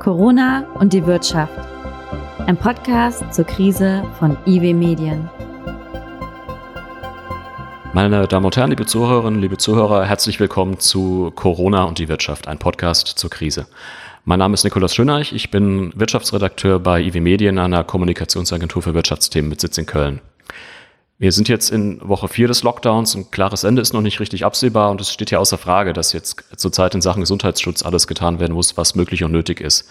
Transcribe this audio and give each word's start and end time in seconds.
Corona 0.00 0.64
und 0.80 0.94
die 0.94 1.04
Wirtschaft. 1.04 1.52
Ein 2.46 2.56
Podcast 2.56 3.22
zur 3.34 3.44
Krise 3.44 4.02
von 4.18 4.34
IW 4.46 4.72
Medien. 4.72 5.28
Meine 7.92 8.26
Damen 8.26 8.46
und 8.46 8.56
Herren, 8.56 8.70
liebe 8.70 8.86
Zuhörerinnen, 8.86 9.42
liebe 9.42 9.58
Zuhörer, 9.58 10.06
herzlich 10.06 10.40
willkommen 10.40 10.80
zu 10.80 11.30
Corona 11.36 11.84
und 11.84 11.98
die 11.98 12.08
Wirtschaft, 12.08 12.48
ein 12.48 12.56
Podcast 12.56 13.08
zur 13.08 13.28
Krise. 13.28 13.66
Mein 14.24 14.38
Name 14.38 14.54
ist 14.54 14.64
Nikolaus 14.64 14.94
Schöneich, 14.94 15.34
ich 15.34 15.50
bin 15.50 15.92
Wirtschaftsredakteur 15.94 16.78
bei 16.78 17.02
IW 17.02 17.20
Medien, 17.20 17.58
einer 17.58 17.84
Kommunikationsagentur 17.84 18.80
für 18.80 18.94
Wirtschaftsthemen 18.94 19.50
mit 19.50 19.60
Sitz 19.60 19.76
in 19.76 19.84
Köln. 19.84 20.22
Wir 21.20 21.32
sind 21.32 21.50
jetzt 21.50 21.68
in 21.70 22.00
Woche 22.00 22.28
vier 22.28 22.48
des 22.48 22.62
Lockdowns. 22.62 23.14
Ein 23.14 23.30
klares 23.30 23.62
Ende 23.62 23.82
ist 23.82 23.92
noch 23.92 24.00
nicht 24.00 24.20
richtig 24.20 24.46
absehbar 24.46 24.90
und 24.90 25.02
es 25.02 25.12
steht 25.12 25.30
ja 25.30 25.38
außer 25.38 25.58
Frage, 25.58 25.92
dass 25.92 26.14
jetzt 26.14 26.42
zurzeit 26.56 26.94
in 26.94 27.02
Sachen 27.02 27.20
Gesundheitsschutz 27.20 27.82
alles 27.84 28.06
getan 28.06 28.40
werden 28.40 28.54
muss, 28.54 28.78
was 28.78 28.94
möglich 28.94 29.22
und 29.22 29.30
nötig 29.30 29.60
ist. 29.60 29.86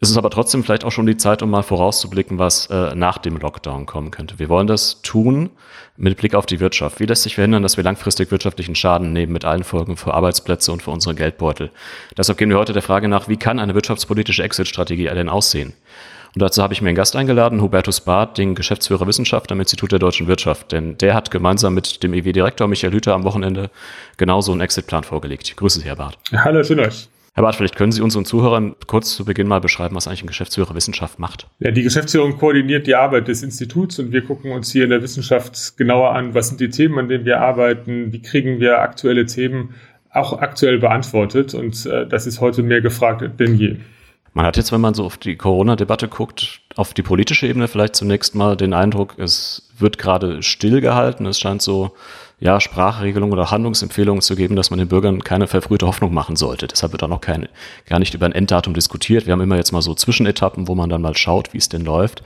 Es 0.00 0.08
ist 0.08 0.16
aber 0.16 0.30
trotzdem 0.30 0.64
vielleicht 0.64 0.84
auch 0.84 0.90
schon 0.90 1.04
die 1.04 1.18
Zeit, 1.18 1.42
um 1.42 1.50
mal 1.50 1.62
vorauszublicken, 1.62 2.38
was 2.38 2.64
äh, 2.70 2.94
nach 2.94 3.18
dem 3.18 3.36
Lockdown 3.36 3.84
kommen 3.84 4.10
könnte. 4.10 4.38
Wir 4.38 4.48
wollen 4.48 4.66
das 4.66 5.02
tun 5.02 5.50
mit 5.98 6.16
Blick 6.16 6.34
auf 6.34 6.46
die 6.46 6.60
Wirtschaft. 6.60 6.98
Wie 6.98 7.04
lässt 7.04 7.24
sich 7.24 7.34
verhindern, 7.34 7.62
dass 7.62 7.76
wir 7.76 7.84
langfristig 7.84 8.30
wirtschaftlichen 8.30 8.74
Schaden 8.74 9.12
nehmen 9.12 9.34
mit 9.34 9.44
allen 9.44 9.64
Folgen 9.64 9.98
für 9.98 10.14
Arbeitsplätze 10.14 10.72
und 10.72 10.82
für 10.82 10.92
unsere 10.92 11.14
Geldbeutel? 11.14 11.70
Deshalb 12.16 12.38
gehen 12.38 12.48
wir 12.48 12.56
heute 12.56 12.72
der 12.72 12.80
Frage 12.80 13.08
nach, 13.08 13.28
wie 13.28 13.36
kann 13.36 13.58
eine 13.58 13.74
wirtschaftspolitische 13.74 14.42
Exit-Strategie 14.42 15.10
denn 15.14 15.28
aussehen? 15.28 15.74
Und 16.36 16.42
dazu 16.42 16.62
habe 16.62 16.74
ich 16.74 16.82
mir 16.82 16.88
einen 16.88 16.96
Gast 16.96 17.16
eingeladen, 17.16 17.62
Hubertus 17.62 18.02
Barth, 18.02 18.36
den 18.36 18.54
Geschäftsführer 18.54 19.06
Wissenschaft 19.06 19.50
am 19.50 19.58
Institut 19.58 19.90
der 19.90 19.98
deutschen 19.98 20.26
Wirtschaft. 20.26 20.70
Denn 20.70 20.98
der 20.98 21.14
hat 21.14 21.30
gemeinsam 21.30 21.72
mit 21.72 22.02
dem 22.02 22.12
EW-Direktor 22.12 22.68
Michael 22.68 22.92
Hüter 22.92 23.14
am 23.14 23.24
Wochenende 23.24 23.70
genauso 24.18 24.52
einen 24.52 24.60
Exitplan 24.60 25.02
vorgelegt. 25.02 25.56
Grüße 25.56 25.80
Sie, 25.80 25.86
Herr 25.86 25.96
Barth. 25.96 26.18
Hallo, 26.34 26.62
schön 26.62 26.78
euch. 26.80 27.08
Herr 27.32 27.42
Barth, 27.42 27.56
vielleicht 27.56 27.76
können 27.76 27.90
Sie 27.90 28.02
unseren 28.02 28.26
Zuhörern 28.26 28.76
kurz 28.86 29.16
zu 29.16 29.24
Beginn 29.24 29.48
mal 29.48 29.62
beschreiben, 29.62 29.96
was 29.96 30.08
eigentlich 30.08 30.24
ein 30.24 30.26
Geschäftsführer 30.26 30.74
Wissenschaft 30.74 31.18
macht. 31.18 31.46
Ja, 31.60 31.70
die 31.70 31.82
Geschäftsführung 31.82 32.36
koordiniert 32.36 32.86
die 32.86 32.96
Arbeit 32.96 33.28
des 33.28 33.42
Instituts 33.42 33.98
und 33.98 34.12
wir 34.12 34.20
gucken 34.20 34.52
uns 34.52 34.70
hier 34.70 34.84
in 34.84 34.90
der 34.90 35.00
Wissenschaft 35.00 35.78
genauer 35.78 36.14
an, 36.14 36.34
was 36.34 36.48
sind 36.48 36.60
die 36.60 36.68
Themen, 36.68 36.98
an 36.98 37.08
denen 37.08 37.24
wir 37.24 37.40
arbeiten, 37.40 38.12
wie 38.12 38.20
kriegen 38.20 38.60
wir 38.60 38.82
aktuelle 38.82 39.24
Themen 39.24 39.74
auch 40.10 40.38
aktuell 40.38 40.78
beantwortet 40.78 41.54
und 41.54 41.86
äh, 41.86 42.06
das 42.06 42.26
ist 42.26 42.42
heute 42.42 42.62
mehr 42.62 42.82
gefragt 42.82 43.22
denn 43.40 43.54
je. 43.54 43.76
Man 44.36 44.44
hat 44.44 44.58
jetzt, 44.58 44.70
wenn 44.70 44.82
man 44.82 44.92
so 44.92 45.06
auf 45.06 45.16
die 45.16 45.36
Corona-Debatte 45.36 46.08
guckt, 46.08 46.60
auf 46.76 46.92
die 46.92 47.00
politische 47.00 47.46
Ebene 47.46 47.68
vielleicht 47.68 47.96
zunächst 47.96 48.34
mal 48.34 48.54
den 48.54 48.74
Eindruck, 48.74 49.14
es 49.18 49.70
wird 49.78 49.96
gerade 49.96 50.42
stillgehalten. 50.42 51.24
Es 51.24 51.40
scheint 51.40 51.62
so, 51.62 51.92
ja, 52.38 52.60
Sprachregelungen 52.60 53.32
oder 53.32 53.50
Handlungsempfehlungen 53.50 54.20
zu 54.20 54.36
geben, 54.36 54.54
dass 54.54 54.68
man 54.68 54.78
den 54.78 54.88
Bürgern 54.88 55.24
keine 55.24 55.46
verfrühte 55.46 55.86
Hoffnung 55.86 56.12
machen 56.12 56.36
sollte. 56.36 56.66
Deshalb 56.66 56.92
wird 56.92 57.02
auch 57.02 57.08
noch 57.08 57.22
keine, 57.22 57.48
gar 57.86 57.98
nicht 57.98 58.12
über 58.12 58.26
ein 58.26 58.32
Enddatum 58.32 58.74
diskutiert. 58.74 59.24
Wir 59.24 59.32
haben 59.32 59.40
immer 59.40 59.56
jetzt 59.56 59.72
mal 59.72 59.80
so 59.80 59.94
Zwischenetappen, 59.94 60.68
wo 60.68 60.74
man 60.74 60.90
dann 60.90 61.00
mal 61.00 61.16
schaut, 61.16 61.54
wie 61.54 61.58
es 61.58 61.70
denn 61.70 61.86
läuft. 61.86 62.22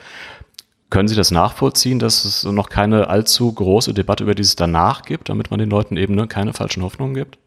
Können 0.91 1.07
Sie 1.07 1.15
das 1.15 1.31
nachvollziehen, 1.31 2.01
dass 2.01 2.25
es 2.25 2.43
noch 2.43 2.71
keine 2.71 3.07
allzu 3.07 3.53
große 3.53 3.95
Debatte 3.95 4.25
über 4.25 4.35
dieses 4.35 4.57
danach 4.57 5.03
gibt, 5.03 5.29
damit 5.29 5.53
man 5.53 5.61
den 5.61 5.71
Leuten 5.71 5.97
eben 5.97 6.17
ne, 6.17 6.27
keine 6.27 6.55
falschen 6.55 6.83
Hoffnungen 6.83 7.15
gibt? 7.15 7.39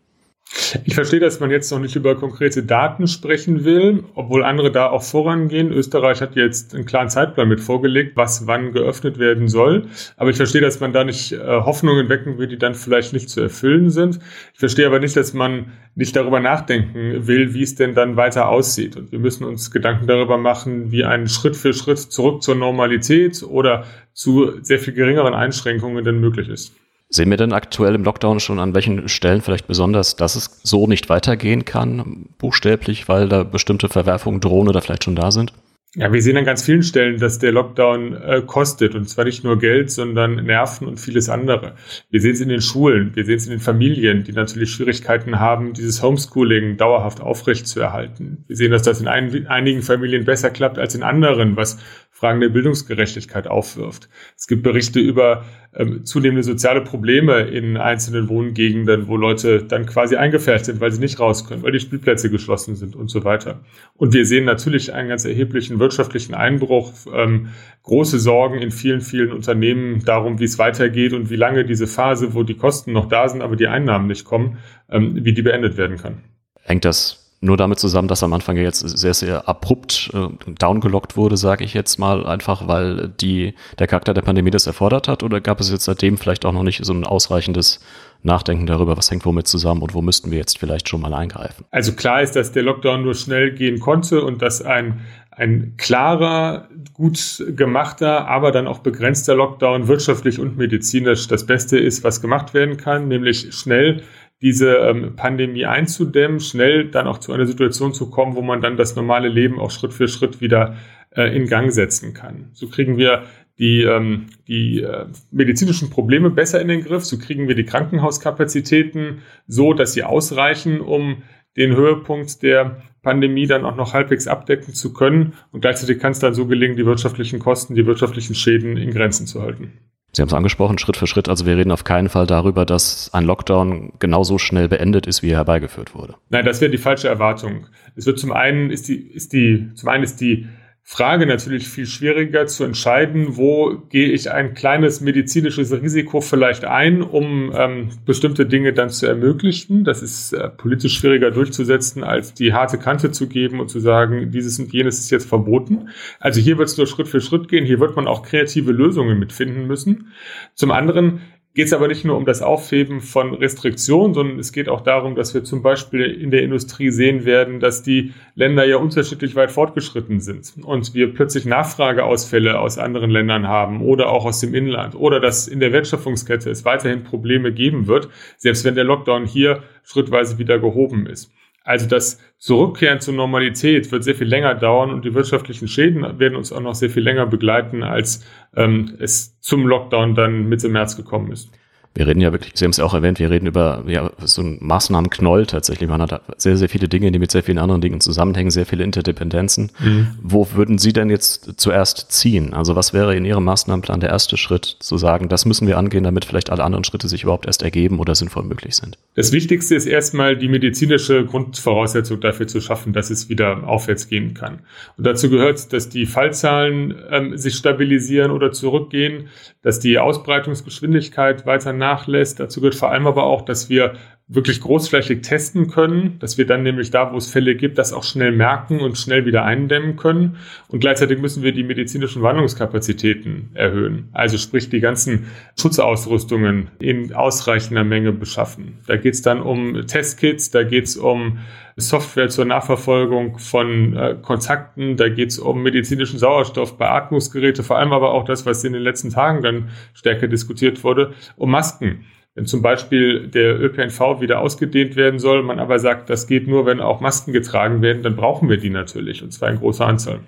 Ich 0.86 0.94
verstehe, 0.94 1.20
dass 1.20 1.40
man 1.40 1.50
jetzt 1.50 1.72
noch 1.72 1.80
nicht 1.80 1.96
über 1.96 2.16
konkrete 2.16 2.64
Daten 2.64 3.08
sprechen 3.08 3.66
will, 3.66 4.04
obwohl 4.14 4.44
andere 4.44 4.72
da 4.72 4.90
auch 4.90 5.02
vorangehen. 5.02 5.72
Österreich 5.72 6.22
hat 6.22 6.36
jetzt 6.36 6.76
einen 6.76 6.86
klaren 6.86 7.10
Zeitplan 7.10 7.48
mit 7.48 7.60
vorgelegt, 7.60 8.16
was 8.16 8.46
wann 8.46 8.72
geöffnet 8.72 9.18
werden 9.18 9.48
soll. 9.48 9.88
Aber 10.16 10.30
ich 10.30 10.38
verstehe, 10.38 10.62
dass 10.62 10.80
man 10.80 10.94
da 10.94 11.04
nicht 11.04 11.32
äh, 11.32 11.38
Hoffnungen 11.40 12.08
wecken 12.10 12.38
will, 12.38 12.48
die 12.48 12.58
dann 12.58 12.76
vielleicht 12.76 13.14
nicht 13.14 13.30
zu 13.30 13.42
erfüllen 13.42 13.90
sind. 13.90 14.20
Ich 14.54 14.60
verstehe 14.60 14.86
aber 14.86 15.00
nicht, 15.00 15.16
dass 15.16 15.34
man 15.34 15.72
nicht 15.96 16.16
darüber 16.16 16.40
nachdenken 16.40 17.28
will, 17.28 17.54
wie 17.54 17.64
es 17.64 17.76
denn 17.76 17.96
dann 17.96 18.16
weiter 18.16 18.50
aussieht. 18.50 18.96
Und 18.96 19.12
wir 19.12 19.20
müssen 19.20 19.46
uns 19.46 19.72
Gedanken 19.72 20.06
darüber 20.06 20.38
machen, 20.38 20.92
wie 20.92 21.04
ein 21.04 21.28
Schritt 21.28 21.56
für 21.56 21.74
Schritt 21.74 22.00
zurück 22.00 22.44
zur 22.44 22.56
Normalität 22.56 23.44
oder 23.44 23.86
zu 24.14 24.54
sehr 24.62 24.80
viel 24.80 24.94
geringeren 24.94 25.34
Einschränkungen 25.34 26.04
denn 26.04 26.20
möglich 26.20 26.50
ist. 26.50 26.74
Sehen 27.16 27.30
wir 27.30 27.38
denn 27.38 27.54
aktuell 27.54 27.94
im 27.94 28.04
Lockdown 28.04 28.40
schon 28.40 28.58
an 28.58 28.74
welchen 28.74 29.08
Stellen 29.08 29.42
vielleicht 29.42 29.68
besonders, 29.68 30.16
dass 30.16 30.36
es 30.36 30.60
so 30.64 30.88
nicht 30.88 31.10
weitergehen 31.10 31.64
kann, 31.64 32.26
buchstäblich, 32.40 33.08
weil 33.08 33.30
da 33.30 33.44
bestimmte 33.44 33.88
Verwerfungen 33.88 34.40
drohen 34.40 34.68
oder 34.68 34.82
vielleicht 34.82 35.04
schon 35.04 35.16
da 35.16 35.30
sind? 35.30 35.54
Ja, 35.96 36.12
wir 36.12 36.24
sehen 36.24 36.38
an 36.38 36.46
ganz 36.46 36.64
vielen 36.64 36.82
Stellen, 36.82 37.20
dass 37.20 37.38
der 37.38 37.52
Lockdown 37.52 38.16
äh, 38.16 38.42
kostet 38.48 38.96
und 38.96 39.08
zwar 39.08 39.26
nicht 39.26 39.44
nur 39.44 39.60
Geld, 39.60 39.92
sondern 39.92 40.44
Nerven 40.44 40.88
und 40.88 41.00
vieles 41.00 41.30
andere. 41.30 41.76
Wir 42.10 42.20
sehen 42.20 42.32
es 42.32 42.42
in 42.42 42.50
den 42.50 42.62
Schulen, 42.62 43.16
wir 43.16 43.26
sehen 43.26 43.36
es 43.36 43.46
in 43.46 43.52
den 43.52 43.60
Familien, 43.60 44.24
die 44.24 44.32
natürlich 44.32 44.72
Schwierigkeiten 44.72 45.40
haben, 45.40 45.74
dieses 45.74 46.02
Homeschooling 46.02 46.78
dauerhaft 46.78 47.22
aufrechtzuerhalten. 47.22 48.44
Wir 48.48 48.56
sehen, 48.56 48.72
dass 48.72 48.82
das 48.82 49.02
in 49.02 49.08
ein, 49.08 49.46
einigen 49.46 49.84
Familien 49.84 50.26
besser 50.26 50.50
klappt 50.50 50.80
als 50.80 50.96
in 50.96 51.04
anderen, 51.04 51.58
was 51.58 51.78
Fragen 52.24 52.40
der 52.40 52.48
Bildungsgerechtigkeit 52.48 53.48
aufwirft. 53.48 54.08
Es 54.38 54.48
gibt 54.48 54.64
Berichte 54.64 55.02
über 55.02 55.44
ähm, 55.76 56.06
zunehmende 56.06 56.44
soziale 56.44 56.80
Probleme 56.80 57.42
in 57.42 57.76
einzelnen 57.76 58.30
Wohngegenden, 58.30 59.10
wo 59.10 59.18
Leute 59.18 59.62
dann 59.66 59.86
quasi 59.86 60.16
eingefärbt 60.16 60.64
sind, 60.64 60.80
weil 60.80 60.94
sie 60.94 61.02
nicht 61.02 61.20
raus 61.20 61.46
können, 61.46 61.64
weil 61.64 61.74
die 61.74 61.82
Spielplätze 61.82 62.30
geschlossen 62.30 62.76
sind 62.76 62.96
und 62.96 63.10
so 63.10 63.26
weiter. 63.26 63.60
Und 63.98 64.14
wir 64.14 64.26
sehen 64.26 64.46
natürlich 64.46 64.94
einen 64.94 65.10
ganz 65.10 65.26
erheblichen 65.26 65.80
wirtschaftlichen 65.80 66.34
Einbruch, 66.34 66.94
ähm, 67.14 67.50
große 67.82 68.20
Sorgen 68.20 68.60
in 68.60 68.72
vielen, 68.72 69.02
vielen 69.02 69.34
Unternehmen 69.34 70.06
darum, 70.06 70.40
wie 70.40 70.46
es 70.46 70.58
weitergeht 70.58 71.12
und 71.12 71.30
wie 71.30 71.36
lange 71.36 71.66
diese 71.66 71.88
Phase, 71.88 72.34
wo 72.34 72.44
die 72.44 72.56
Kosten 72.56 72.94
noch 72.94 73.10
da 73.10 73.28
sind, 73.28 73.42
aber 73.42 73.58
die 73.58 73.68
Einnahmen 73.68 74.08
nicht 74.08 74.24
kommen, 74.24 74.60
ähm, 74.90 75.26
wie 75.26 75.34
die 75.34 75.42
beendet 75.42 75.76
werden 75.76 75.98
kann. 75.98 76.20
Hängt 76.62 76.86
das 76.86 77.23
nur 77.44 77.58
damit 77.58 77.80
zusammen, 77.80 78.08
dass 78.08 78.24
am 78.24 78.34
Anfang 78.34 78.58
jetzt 78.58 78.80
sehr, 78.80 79.14
sehr 79.14 79.48
abrupt 79.48 80.12
äh, 80.14 80.28
downgelockt 80.60 81.18
wurde, 81.18 81.38
sage 81.38 81.64
ich 81.64 81.74
jetzt 81.74 82.00
mal, 82.00 82.26
einfach 82.26 82.68
weil 82.68 83.10
die, 83.10 83.54
der 83.80 83.88
Charakter 83.88 84.14
der 84.14 84.22
Pandemie 84.22 84.52
das 84.52 84.66
erfordert 84.66 85.08
hat? 85.08 85.24
Oder 85.24 85.42
gab 85.42 85.60
es 85.60 85.70
jetzt 85.70 85.84
seitdem 85.84 86.18
vielleicht 86.18 86.46
auch 86.46 86.54
noch 86.54 86.64
nicht 86.64 86.84
so 86.86 86.94
ein 86.94 87.04
ausreichendes 87.04 87.80
Nachdenken 88.24 88.66
darüber, 88.66 88.96
was 88.96 89.12
hängt 89.12 89.26
womit 89.26 89.48
zusammen 89.48 89.82
und 89.82 89.94
wo 89.94 90.02
müssten 90.02 90.32
wir 90.32 90.38
jetzt 90.38 90.58
vielleicht 90.58 90.88
schon 90.88 91.02
mal 91.02 91.14
eingreifen? 91.14 91.66
Also 91.72 91.94
klar 91.94 92.22
ist, 92.22 92.36
dass 92.36 92.54
der 92.54 92.64
Lockdown 92.64 93.04
nur 93.04 93.16
schnell 93.16 93.52
gehen 93.52 93.80
konnte 93.80 94.24
und 94.24 94.42
dass 94.42 94.62
ein, 94.62 95.02
ein 95.32 95.74
klarer, 95.78 96.70
gut 96.94 97.44
gemachter, 97.56 98.28
aber 98.28 98.52
dann 98.52 98.68
auch 98.68 98.80
begrenzter 98.80 99.36
Lockdown 99.36 99.90
wirtschaftlich 99.90 100.40
und 100.40 100.58
medizinisch 100.58 101.28
das 101.28 101.46
Beste 101.46 101.78
ist, 101.78 102.04
was 102.06 102.22
gemacht 102.22 102.54
werden 102.54 102.78
kann, 102.78 103.10
nämlich 103.10 103.54
schnell 103.54 104.04
diese 104.44 104.76
ähm, 104.76 105.16
Pandemie 105.16 105.66
einzudämmen, 105.66 106.42
schnell 106.42 106.90
dann 106.90 107.08
auch 107.08 107.18
zu 107.18 107.32
einer 107.32 107.46
Situation 107.46 107.94
zu 107.94 108.10
kommen, 108.10 108.36
wo 108.36 108.42
man 108.42 108.60
dann 108.60 108.76
das 108.76 108.98
normale 108.98 109.30
Leben 109.30 109.58
auch 109.58 109.72
Schritt 109.72 109.94
für 109.94 110.10
Schritt 110.10 110.42
wieder 110.42 110.76
äh, 111.16 111.34
in 111.34 111.48
Gang 111.48 111.72
setzen 111.72 112.14
kann. 112.14 112.50
So 112.52 112.68
kriegen 112.68 112.98
wir 112.98 113.24
die, 113.58 113.84
ähm, 113.84 114.26
die 114.50 114.82
äh, 114.82 115.06
medizinischen 115.32 115.90
Probleme 115.90 116.30
besser 116.30 116.60
in 116.60 116.68
den 116.68 116.84
Griff, 116.84 117.06
so 117.06 117.18
kriegen 117.18 117.48
wir 117.48 117.56
die 117.56 117.64
Krankenhauskapazitäten 117.64 119.20
so, 119.48 119.74
dass 119.74 119.94
sie 119.94 120.04
ausreichen, 120.04 120.82
um 120.82 121.24
den 121.56 121.74
Höhepunkt 121.74 122.44
der 122.44 122.82
Pandemie 123.02 123.48
dann 123.48 123.64
auch 123.64 123.78
noch 123.78 123.94
halbwegs 123.94 124.28
abdecken 124.28 124.74
zu 124.74 124.92
können. 124.92 125.34
Und 125.54 125.62
gleichzeitig 125.62 126.00
kann 126.00 126.12
es 126.12 126.20
dann 126.20 126.34
so 126.34 126.48
gelingen, 126.48 126.76
die 126.76 126.86
wirtschaftlichen 126.86 127.40
Kosten, 127.40 127.76
die 127.76 127.86
wirtschaftlichen 127.86 128.36
Schäden 128.36 128.76
in 128.76 128.92
Grenzen 128.92 129.26
zu 129.26 129.42
halten. 129.42 129.72
Sie 130.16 130.22
haben 130.22 130.30
es 130.30 130.34
angesprochen, 130.34 130.78
Schritt 130.78 130.96
für 130.96 131.08
Schritt. 131.08 131.28
Also 131.28 131.48
wir 131.48 131.58
reden 131.58 131.72
auf 131.72 131.84
keinen 131.84 132.08
Fall 132.08 132.28
darüber, 132.28 132.66
dass 132.66 133.10
ein 133.14 133.26
Lockdown 133.26 133.94
genauso 133.98 134.38
schnell 134.38 134.68
beendet 134.68 135.08
ist, 135.08 135.24
wie 135.24 135.32
er 135.32 135.38
herbeigeführt 135.38 135.96
wurde. 135.96 136.14
Nein, 136.30 136.46
das 136.46 136.62
wäre 136.62 136.70
die 136.70 136.78
falsche 136.78 137.08
Erwartung. 137.08 137.66
Es 137.96 138.06
wird 138.06 138.20
zum 138.20 138.32
einen 138.32 138.70
ist 138.70 138.88
die, 138.88 138.96
ist 138.96 139.34
die, 139.34 139.72
zum 139.74 139.90
einen 139.90 140.04
ist 140.04 140.22
die 140.22 140.48
Frage 140.86 141.26
natürlich 141.26 141.70
viel 141.70 141.86
schwieriger 141.86 142.46
zu 142.46 142.66
entscheiden, 142.66 143.38
wo 143.38 143.78
gehe 143.90 144.10
ich 144.10 144.30
ein 144.32 144.54
kleines 144.54 145.00
medizinisches 145.00 145.72
Risiko 145.72 146.20
vielleicht 146.20 146.66
ein, 146.66 147.02
um 147.02 147.54
ähm, 147.56 147.90
bestimmte 148.06 148.46
Dinge 148.46 148.74
dann 148.74 148.90
zu 148.90 149.08
ermöglichen. 149.08 149.86
Das 149.86 150.04
ist 150.04 150.34
äh, 150.34 150.50
politisch 150.50 150.98
schwieriger 150.98 151.32
durchzusetzen, 151.32 152.04
als 152.04 152.34
die 152.34 152.54
harte 152.54 152.78
Kante 152.78 153.12
zu 153.12 153.30
geben 153.30 153.62
und 153.62 153.70
zu 153.70 153.80
sagen, 153.80 154.30
dieses 154.32 154.60
und 154.60 154.74
jenes 154.74 155.00
ist 155.00 155.10
jetzt 155.10 155.28
verboten. 155.28 155.88
Also 156.20 156.42
hier 156.42 156.58
wird 156.58 156.68
es 156.68 156.78
nur 156.78 156.86
Schritt 156.86 157.08
für 157.08 157.22
Schritt 157.22 157.48
gehen. 157.48 157.66
Hier 157.66 157.80
wird 157.80 157.96
man 157.96 158.06
auch 158.06 158.22
kreative 158.22 158.74
Lösungen 158.74 159.18
mitfinden 159.18 159.66
müssen. 159.66 160.12
Zum 160.54 160.72
anderen 160.72 161.22
geht 161.56 161.68
es 161.68 161.74
aber 161.74 161.88
nicht 161.88 162.04
nur 162.04 162.18
um 162.18 162.26
das 162.26 162.42
Aufheben 162.42 163.00
von 163.00 163.34
Restriktionen, 163.34 164.14
sondern 164.14 164.40
es 164.40 164.52
geht 164.52 164.70
auch 164.70 164.82
darum, 164.82 165.16
dass 165.16 165.34
wir 165.34 165.44
zum 165.44 165.62
Beispiel 165.62 166.04
in 166.06 166.32
der 166.32 166.42
Industrie 166.42 166.90
sehen 166.90 167.26
werden, 167.26 167.60
dass 167.60 167.84
die 167.84 168.14
Länder 168.36 168.66
ja 168.66 168.78
unterschiedlich 168.78 169.36
weit 169.36 169.52
fortgeschritten 169.52 170.20
sind 170.20 170.54
und 170.64 170.94
wir 170.94 171.14
plötzlich 171.14 171.46
Nachfrageausfälle 171.46 172.60
aus 172.60 172.80
anderen 172.80 173.12
Ländern 173.12 173.48
haben 173.48 173.82
oder 173.82 174.10
auch 174.10 174.26
aus 174.26 174.40
dem 174.40 174.56
Inland 174.56 174.96
oder 174.96 175.20
dass 175.20 175.48
in 175.48 175.60
der 175.60 175.72
Wertschöpfungskette 175.72 176.50
es 176.50 176.66
weiterhin 176.66 177.04
Probleme 177.04 177.54
geben 177.54 177.88
wird, 177.88 178.10
selbst 178.38 178.66
wenn 178.66 178.76
der 178.76 178.84
Lockdown 178.84 179.26
hier 179.26 179.62
schrittweise 179.84 180.40
wieder 180.40 180.58
gehoben 180.58 181.06
ist. 181.06 181.32
Also 181.64 181.88
das 181.88 182.20
Zurückkehren 182.38 183.00
zur 183.00 183.14
Normalität 183.14 183.92
wird 183.92 184.04
sehr 184.04 184.16
viel 184.16 184.28
länger 184.28 184.54
dauern 184.54 184.92
und 184.92 185.06
die 185.06 185.14
wirtschaftlichen 185.14 185.68
Schäden 185.68 186.20
werden 186.20 186.36
uns 186.36 186.52
auch 186.52 186.60
noch 186.60 186.76
sehr 186.76 186.90
viel 186.90 187.04
länger 187.04 187.26
begleiten, 187.26 187.84
als 187.84 188.26
ähm, 188.56 188.96
es 189.00 189.40
zum 189.40 189.66
Lockdown 189.66 190.14
dann 190.14 190.50
Mitte 190.50 190.68
März 190.68 190.98
gekommen 190.98 191.32
ist. 191.32 191.52
Wir 191.96 192.08
reden 192.08 192.22
ja 192.22 192.32
wirklich, 192.32 192.54
Sie 192.56 192.66
haben 192.66 192.72
es 192.72 192.78
ja 192.78 192.86
auch 192.86 192.96
erwähnt, 192.96 193.20
wir 193.20 193.30
reden 193.30 193.46
über 193.46 193.84
ja, 193.88 194.10
so 194.24 194.42
einen 194.42 194.58
Maßnahmenknoll 194.62 195.46
tatsächlich. 195.46 195.88
Man 195.88 196.02
hat 196.02 196.22
sehr, 196.38 196.58
sehr 196.58 196.70
viele 196.70 196.88
Dinge, 196.88 197.12
die 197.12 197.20
mit 197.20 197.32
sehr 197.32 197.44
vielen 197.44 197.60
anderen 197.60 197.82
Dingen 197.82 198.02
zusammenhängen, 198.02 198.50
sehr 198.50 198.66
viele 198.66 198.84
Interdependenzen. 198.84 199.72
Mhm. 199.80 200.08
Wo 200.22 200.48
würden 200.54 200.80
Sie 200.80 200.92
denn 200.92 201.12
jetzt 201.12 201.54
zuerst 201.58 202.12
ziehen? 202.12 202.54
Also 202.56 202.76
was 202.76 202.94
wäre 202.94 203.16
in 203.16 203.26
Ihrem 203.26 203.44
Maßnahmenplan 203.44 204.00
der 204.00 204.10
erste 204.10 204.38
Schritt, 204.38 204.78
zu 204.80 204.98
sagen, 204.98 205.30
das 205.30 205.46
müssen 205.46 205.68
wir 205.68 205.78
angehen, 205.78 206.04
damit 206.04 206.26
vielleicht 206.26 206.50
alle 206.50 206.64
anderen 206.64 206.84
Schritte 206.84 207.08
sich 207.08 207.24
überhaupt 207.24 207.46
erst 207.46 207.62
ergeben 207.62 208.00
oder 208.00 208.16
sinnvoll 208.16 208.44
möglich 208.44 208.76
sind? 208.76 208.98
Das 209.14 209.32
Wichtigste 209.32 209.76
ist 209.76 209.86
erstmal 209.86 210.36
die 210.36 210.48
medizinische 210.48 211.26
Grundvoraussetzung 211.26 212.20
dafür 212.22 212.48
zu 212.48 212.60
schaffen, 212.60 212.94
dass 212.94 213.12
es 213.12 213.30
wieder 213.30 213.68
aufwärts 213.68 214.08
gehen 214.08 214.34
kann. 214.34 214.62
Und 214.98 215.06
dazu 215.06 215.30
gehört, 215.30 215.72
dass 215.72 215.90
die 215.90 216.08
Fallzahlen 216.08 216.96
ähm, 217.12 217.38
sich 217.38 217.54
stabilisieren 217.54 218.32
oder 218.32 218.52
zurückgehen, 218.52 219.28
dass 219.62 219.80
die 219.80 220.00
Ausbreitungsgeschwindigkeit 220.00 221.46
weiter 221.46 221.74
nachlässt. 221.84 222.40
Dazu 222.40 222.62
gehört 222.62 222.76
vor 222.76 222.92
allem 222.92 223.08
aber 223.08 223.24
auch, 223.24 223.42
dass 223.42 223.70
wir 223.70 223.94
wirklich 224.28 224.62
großflächig 224.62 225.22
testen 225.22 225.68
können, 225.68 226.18
dass 226.20 226.38
wir 226.38 226.48
dann 226.48 226.64
nämlich 226.64 226.92
da, 226.92 227.12
wo 227.12 227.18
es 227.18 227.30
Fälle 227.30 227.56
gibt, 227.56 227.78
das 227.78 227.92
auch 227.92 228.04
schnell 228.04 228.32
merken 228.32 228.80
und 228.80 228.98
schnell 228.98 229.26
wieder 229.26 229.44
eindämmen 229.44 229.98
können. 229.98 230.38
Und 230.70 230.80
gleichzeitig 230.80 231.20
müssen 231.20 231.44
wir 231.44 231.52
die 231.52 231.64
medizinischen 231.64 232.22
Wandlungskapazitäten 232.22 233.50
erhöhen. 233.54 234.10
Also 234.14 234.38
sprich 234.38 234.70
die 234.70 234.80
ganzen 234.80 235.28
Schutzausrüstungen 235.60 236.70
in 236.80 237.14
ausreichender 237.14 237.84
Menge 237.84 238.14
beschaffen. 238.14 238.80
Da 238.88 238.96
geht 238.96 239.14
es 239.14 239.22
dann 239.22 239.42
um 239.42 239.86
Testkits, 239.88 240.52
da 240.52 240.64
geht 240.64 240.86
es 240.86 240.96
um 240.96 241.40
Software 241.76 242.30
zur 242.30 242.46
Nachverfolgung 242.46 243.40
von 243.40 243.98
äh, 243.98 244.16
Kontakten, 244.22 244.96
da 244.96 245.10
geht 245.10 245.30
es 245.30 245.40
um 245.40 245.64
medizinischen 245.64 246.20
Sauerstoff, 246.20 246.78
Beatmungsgeräte, 246.78 247.64
vor 247.64 247.78
allem 247.78 247.92
aber 247.92 248.14
auch 248.14 248.26
das, 248.26 248.46
was 248.46 248.64
in 248.64 248.74
den 248.74 248.84
letzten 248.84 249.10
Tagen 249.10 249.42
dann 249.42 249.70
stärker 249.94 250.28
diskutiert 250.28 250.84
wurde, 250.84 251.14
um 251.36 251.52
Masken. 251.52 252.06
Wenn 252.36 252.48
zum 252.48 252.64
Beispiel 252.64 253.28
der 253.28 253.62
ÖPNV 253.62 254.20
wieder 254.20 254.40
ausgedehnt 254.40 254.96
werden 254.96 255.20
soll, 255.20 255.44
man 255.44 255.60
aber 255.60 255.78
sagt, 255.78 256.10
das 256.10 256.26
geht 256.26 256.48
nur, 256.48 256.66
wenn 256.66 256.82
auch 256.82 257.00
Masken 257.00 257.32
getragen 257.32 257.84
werden, 257.84 258.02
dann 258.02 258.16
brauchen 258.16 258.50
wir 258.50 258.58
die 258.58 258.72
natürlich, 258.72 259.22
und 259.22 259.32
zwar 259.32 259.50
in 259.50 259.58
großer 259.58 259.86
Anzahl. 259.86 260.22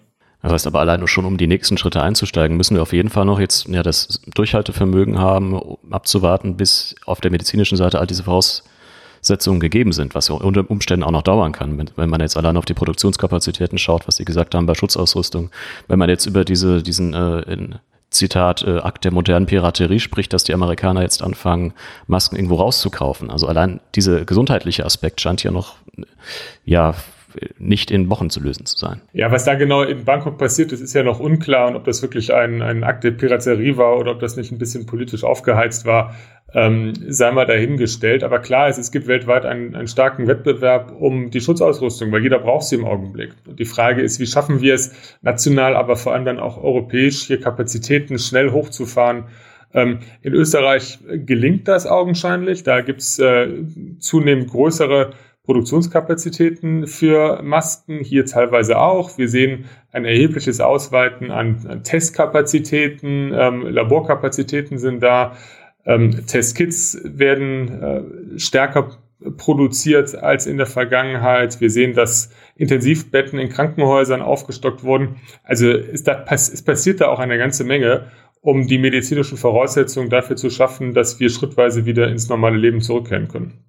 Das 0.43 0.51
heißt 0.51 0.67
aber 0.67 0.79
allein 0.79 0.99
nur 0.99 1.07
schon, 1.07 1.25
um 1.25 1.37
die 1.37 1.47
nächsten 1.47 1.79
Schritte 1.79 2.03
einzusteigen, 2.03 2.55
müssen 2.55 2.75
wir 2.75 2.83
auf 2.83 2.93
jeden 2.93 3.09
Fall 3.09 3.25
noch 3.25 3.39
jetzt 3.39 3.67
ja 3.67 3.81
das 3.81 4.21
Durchhaltevermögen 4.35 5.17
haben, 5.17 5.59
abzuwarten, 5.89 6.55
bis 6.55 6.95
auf 7.07 7.19
der 7.21 7.31
medizinischen 7.31 7.77
Seite 7.77 7.99
all 7.99 8.05
diese 8.05 8.21
Voraussetzungen 8.21 9.59
gegeben 9.59 9.91
sind, 9.91 10.13
was 10.13 10.27
ja 10.27 10.35
unter 10.35 10.69
Umständen 10.69 11.03
auch 11.03 11.09
noch 11.09 11.23
dauern 11.23 11.53
kann. 11.53 11.89
Wenn 11.95 12.09
man 12.11 12.21
jetzt 12.21 12.37
allein 12.37 12.57
auf 12.57 12.65
die 12.65 12.75
Produktionskapazitäten 12.75 13.79
schaut, 13.79 14.07
was 14.07 14.17
Sie 14.17 14.25
gesagt 14.25 14.53
haben 14.53 14.67
bei 14.67 14.75
Schutzausrüstung, 14.75 15.49
wenn 15.87 15.97
man 15.97 16.09
jetzt 16.09 16.27
über 16.27 16.45
diese, 16.45 16.83
diesen 16.83 17.15
äh, 17.15 17.39
in 17.51 17.79
Zitat, 18.15 18.63
äh, 18.63 18.79
Akt 18.79 19.05
der 19.05 19.11
modernen 19.11 19.45
Piraterie 19.45 19.99
spricht, 19.99 20.33
dass 20.33 20.43
die 20.43 20.53
Amerikaner 20.53 21.01
jetzt 21.01 21.21
anfangen, 21.21 21.73
Masken 22.07 22.35
irgendwo 22.35 22.55
rauszukaufen. 22.55 23.29
Also 23.29 23.47
allein 23.47 23.79
dieser 23.95 24.25
gesundheitliche 24.25 24.85
Aspekt 24.85 25.21
scheint 25.21 25.43
ja 25.43 25.51
noch, 25.51 25.75
ja, 26.65 26.95
nicht 27.57 27.91
in 27.91 28.09
Wochen 28.09 28.29
zu 28.29 28.39
lösen 28.39 28.65
zu 28.65 28.77
sein. 28.77 29.01
Ja, 29.13 29.31
was 29.31 29.45
da 29.45 29.55
genau 29.55 29.83
in 29.83 30.05
Bangkok 30.05 30.37
passiert 30.37 30.71
ist, 30.71 30.81
ist 30.81 30.93
ja 30.93 31.03
noch 31.03 31.19
unklar 31.19 31.67
und 31.67 31.75
ob 31.75 31.83
das 31.83 32.01
wirklich 32.01 32.33
ein, 32.33 32.61
ein 32.61 32.83
Akt 32.83 33.03
der 33.03 33.11
Piraterie 33.11 33.77
war 33.77 33.97
oder 33.97 34.11
ob 34.11 34.19
das 34.19 34.37
nicht 34.37 34.51
ein 34.51 34.57
bisschen 34.57 34.85
politisch 34.85 35.23
aufgeheizt 35.23 35.85
war 35.85 36.15
ähm, 36.55 36.93
sei 37.09 37.31
mal 37.31 37.45
dahingestellt. 37.45 38.23
Aber 38.23 38.39
klar 38.39 38.69
ist, 38.69 38.77
es 38.77 38.91
gibt 38.91 39.07
weltweit 39.07 39.45
einen, 39.45 39.75
einen 39.75 39.89
starken 39.89 40.25
Wettbewerb 40.25 40.95
um 40.97 41.29
die 41.29 41.41
Schutzausrüstung, 41.41 42.13
weil 42.13 42.23
jeder 42.23 42.39
braucht 42.39 42.63
sie 42.63 42.75
im 42.75 42.85
Augenblick. 42.85 43.33
Und 43.45 43.59
die 43.59 43.65
Frage 43.65 44.01
ist, 44.01 44.21
wie 44.21 44.25
schaffen 44.25 44.61
wir 44.61 44.73
es 44.73 44.93
national, 45.21 45.75
aber 45.75 45.97
vor 45.97 46.13
allem 46.13 46.23
dann 46.23 46.39
auch 46.39 46.63
europäisch, 46.63 47.23
hier 47.27 47.41
Kapazitäten 47.41 48.17
schnell 48.17 48.51
hochzufahren, 48.53 49.25
ähm, 49.73 49.99
in 50.21 50.33
Österreich 50.33 50.99
gelingt 51.25 51.67
das 51.67 51.85
augenscheinlich. 51.85 52.63
Da 52.63 52.79
gibt 52.79 53.01
es 53.01 53.19
äh, 53.19 53.49
zunehmend 53.99 54.49
größere 54.49 55.11
Produktionskapazitäten 55.43 56.87
für 56.87 57.41
Masken, 57.43 57.99
hier 57.99 58.25
teilweise 58.25 58.79
auch. 58.79 59.17
Wir 59.17 59.27
sehen 59.27 59.65
ein 59.91 60.05
erhebliches 60.05 60.61
Ausweiten 60.61 61.31
an, 61.31 61.67
an 61.67 61.83
Testkapazitäten, 61.83 63.33
ähm, 63.35 63.67
Laborkapazitäten 63.67 64.77
sind 64.77 65.03
da. 65.03 65.35
Ähm, 65.85 66.25
Testkits 66.25 66.99
werden 67.03 67.81
äh, 68.35 68.39
stärker 68.39 68.97
produziert 69.37 70.15
als 70.15 70.45
in 70.45 70.57
der 70.57 70.65
Vergangenheit. 70.65 71.61
Wir 71.61 71.69
sehen, 71.69 71.93
dass 71.93 72.31
Intensivbetten 72.55 73.39
in 73.39 73.49
Krankenhäusern 73.49 74.21
aufgestockt 74.21 74.83
wurden. 74.83 75.17
Also 75.43 75.69
ist 75.69 76.07
da, 76.07 76.25
es 76.29 76.61
passiert 76.61 77.01
da 77.01 77.07
auch 77.07 77.19
eine 77.19 77.37
ganze 77.37 77.63
Menge, 77.63 78.11
um 78.41 78.67
die 78.67 78.77
medizinischen 78.77 79.37
Voraussetzungen 79.37 80.09
dafür 80.09 80.35
zu 80.35 80.49
schaffen, 80.49 80.93
dass 80.93 81.19
wir 81.19 81.29
schrittweise 81.29 81.85
wieder 81.85 82.07
ins 82.09 82.29
normale 82.29 82.57
Leben 82.57 82.81
zurückkehren 82.81 83.27
können. 83.27 83.65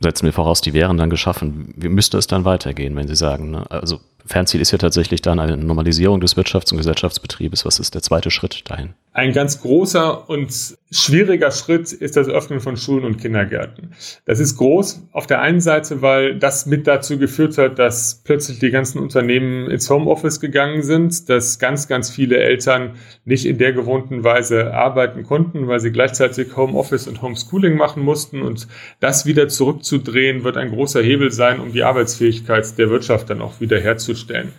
Setzen 0.00 0.26
wir 0.26 0.32
voraus, 0.32 0.60
die 0.60 0.74
wären 0.74 0.96
dann 0.96 1.10
geschaffen. 1.10 1.74
Wie 1.76 1.88
müsste 1.88 2.18
es 2.18 2.28
dann 2.28 2.44
weitergehen, 2.44 2.94
wenn 2.94 3.08
Sie 3.08 3.16
sagen? 3.16 3.50
Ne? 3.50 3.68
Also 3.70 3.98
Fernziel 4.26 4.60
ist 4.60 4.70
ja 4.70 4.78
tatsächlich 4.78 5.22
dann 5.22 5.40
eine 5.40 5.56
Normalisierung 5.56 6.20
des 6.20 6.36
Wirtschafts- 6.36 6.70
und 6.70 6.76
Gesellschaftsbetriebes. 6.76 7.64
Was 7.64 7.80
ist 7.80 7.94
der 7.94 8.02
zweite 8.02 8.30
Schritt 8.30 8.70
dahin? 8.70 8.94
Ein 9.18 9.32
ganz 9.32 9.60
großer 9.62 10.30
und 10.30 10.78
schwieriger 10.92 11.50
Schritt 11.50 11.92
ist 11.92 12.16
das 12.16 12.28
Öffnen 12.28 12.60
von 12.60 12.76
Schulen 12.76 13.02
und 13.02 13.16
Kindergärten. 13.16 13.90
Das 14.26 14.38
ist 14.38 14.56
groß 14.58 15.08
auf 15.10 15.26
der 15.26 15.40
einen 15.40 15.58
Seite, 15.58 16.02
weil 16.02 16.38
das 16.38 16.66
mit 16.66 16.86
dazu 16.86 17.18
geführt 17.18 17.58
hat, 17.58 17.80
dass 17.80 18.22
plötzlich 18.22 18.60
die 18.60 18.70
ganzen 18.70 19.00
Unternehmen 19.00 19.68
ins 19.68 19.90
Homeoffice 19.90 20.38
gegangen 20.38 20.84
sind, 20.84 21.28
dass 21.28 21.58
ganz, 21.58 21.88
ganz 21.88 22.10
viele 22.10 22.36
Eltern 22.36 22.92
nicht 23.24 23.44
in 23.44 23.58
der 23.58 23.72
gewohnten 23.72 24.22
Weise 24.22 24.72
arbeiten 24.72 25.24
konnten, 25.24 25.66
weil 25.66 25.80
sie 25.80 25.90
gleichzeitig 25.90 26.56
Homeoffice 26.56 27.08
und 27.08 27.20
Homeschooling 27.20 27.76
machen 27.76 28.04
mussten. 28.04 28.42
Und 28.42 28.68
das 29.00 29.26
wieder 29.26 29.48
zurückzudrehen, 29.48 30.44
wird 30.44 30.56
ein 30.56 30.70
großer 30.70 31.02
Hebel 31.02 31.32
sein, 31.32 31.58
um 31.58 31.72
die 31.72 31.82
Arbeitsfähigkeit 31.82 32.78
der 32.78 32.88
Wirtschaft 32.88 33.30
dann 33.30 33.42
auch 33.42 33.60
wieder 33.60 33.80
herzustellen. 33.80 34.52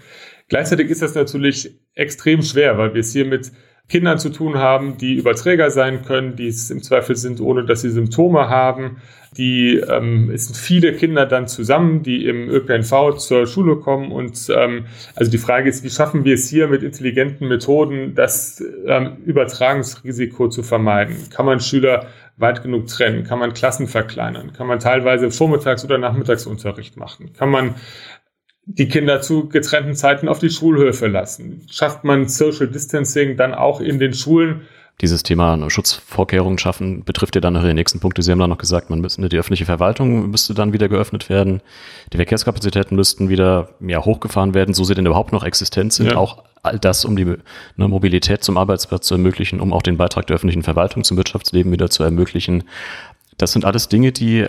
Gleichzeitig 0.50 0.90
ist 0.90 1.02
das 1.02 1.16
natürlich 1.16 1.80
extrem 1.94 2.42
schwer, 2.42 2.78
weil 2.78 2.94
wir 2.94 3.00
es 3.00 3.14
hier 3.14 3.26
mit 3.26 3.54
Kindern 3.90 4.20
zu 4.20 4.30
tun 4.30 4.58
haben, 4.58 4.98
die 4.98 5.16
Überträger 5.16 5.72
sein 5.72 6.04
können, 6.06 6.36
die 6.36 6.48
es 6.48 6.70
im 6.70 6.84
Zweifel 6.84 7.16
sind, 7.16 7.42
ohne 7.42 7.66
dass 7.66 7.82
sie 7.82 7.90
Symptome 7.90 8.48
haben. 8.48 8.98
Die, 9.36 9.78
ähm, 9.78 10.32
es 10.32 10.46
sind 10.46 10.58
viele 10.58 10.94
Kinder 10.94 11.26
dann 11.26 11.48
zusammen, 11.48 12.04
die 12.04 12.26
im 12.26 12.50
ÖPNV 12.50 13.18
zur 13.18 13.48
Schule 13.48 13.78
kommen. 13.78 14.12
Und 14.12 14.50
ähm, 14.56 14.86
also 15.16 15.30
die 15.32 15.38
Frage 15.38 15.70
ist, 15.70 15.84
wie 15.84 15.90
schaffen 15.90 16.24
wir 16.24 16.36
es 16.36 16.50
hier 16.50 16.68
mit 16.68 16.84
intelligenten 16.84 17.48
Methoden, 17.48 18.16
das 18.16 18.64
ähm, 18.86 19.18
Übertragungsrisiko 19.26 20.50
zu 20.50 20.62
vermeiden? 20.64 21.16
Kann 21.32 21.46
man 21.46 21.60
Schüler 21.60 22.08
weit 22.38 22.64
genug 22.64 22.88
trennen? 22.88 23.24
Kann 23.24 23.40
man 23.40 23.54
Klassen 23.54 23.88
verkleinern? 23.88 24.54
Kann 24.54 24.68
man 24.68 24.80
teilweise 24.80 25.30
Vormittags- 25.32 25.84
oder 25.84 25.98
Nachmittagsunterricht 25.98 26.96
machen? 26.96 27.34
Kann 27.38 27.50
man 27.50 27.76
die 28.72 28.88
Kinder 28.88 29.22
zu 29.22 29.50
getrennten 29.50 29.96
Zeiten 29.96 30.28
auf 30.28 30.40
die 30.40 30.52
Schulhöfe 30.52 31.08
lassen? 31.08 31.66
Schafft 31.72 32.04
man 32.04 32.28
Social 32.28 32.68
Distancing 32.68 33.36
dann 33.36 33.54
auch 33.54 33.82
in 33.82 34.00
den 34.00 34.14
Schulen? 34.14 34.62
Dieses 35.02 35.24
Thema 35.24 35.70
Schutzvorkehrungen 35.70 36.60
schaffen 36.60 37.04
betrifft 37.06 37.34
ja 37.34 37.42
dann 37.42 37.54
noch 37.54 37.64
den 37.64 37.76
nächsten 37.76 38.00
Punkte. 38.00 38.22
Sie 38.22 38.32
haben 38.32 38.40
dann 38.40 38.50
noch 38.50 38.58
gesagt, 38.58 38.90
man 38.90 39.00
müsste, 39.00 39.28
die 39.30 39.38
öffentliche 39.38 39.66
Verwaltung 39.66 40.30
müsste 40.30 40.54
dann 40.54 40.74
wieder 40.74 40.90
geöffnet 40.90 41.30
werden. 41.30 41.62
Die 42.12 42.18
Verkehrskapazitäten 42.18 42.96
müssten 42.96 43.30
wieder 43.30 43.70
ja, 43.80 44.04
hochgefahren 44.04 44.54
werden, 44.54 44.74
so 44.74 44.84
sie 44.84 44.94
denn 44.94 45.06
überhaupt 45.06 45.32
noch 45.32 45.46
existent 45.46 45.94
sind. 45.94 46.12
Ja. 46.12 46.18
Auch 46.18 46.44
all 46.62 46.78
das, 46.78 47.06
um 47.06 47.16
die 47.16 47.26
ne, 47.26 47.38
Mobilität 47.88 48.44
zum 48.44 48.58
Arbeitsplatz 48.58 49.08
zu 49.08 49.16
ermöglichen, 49.16 49.62
um 49.62 49.72
auch 49.72 49.82
den 49.82 49.98
Beitrag 49.98 50.28
der 50.28 50.36
öffentlichen 50.36 50.64
Verwaltung 50.64 51.06
zum 51.06 51.16
Wirtschaftsleben 51.16 51.72
wieder 51.72 51.90
zu 51.90 52.04
ermöglichen. 52.04 52.66
Das 53.38 53.54
sind 53.54 53.64
alles 53.64 53.88
Dinge, 53.88 54.12
die 54.12 54.42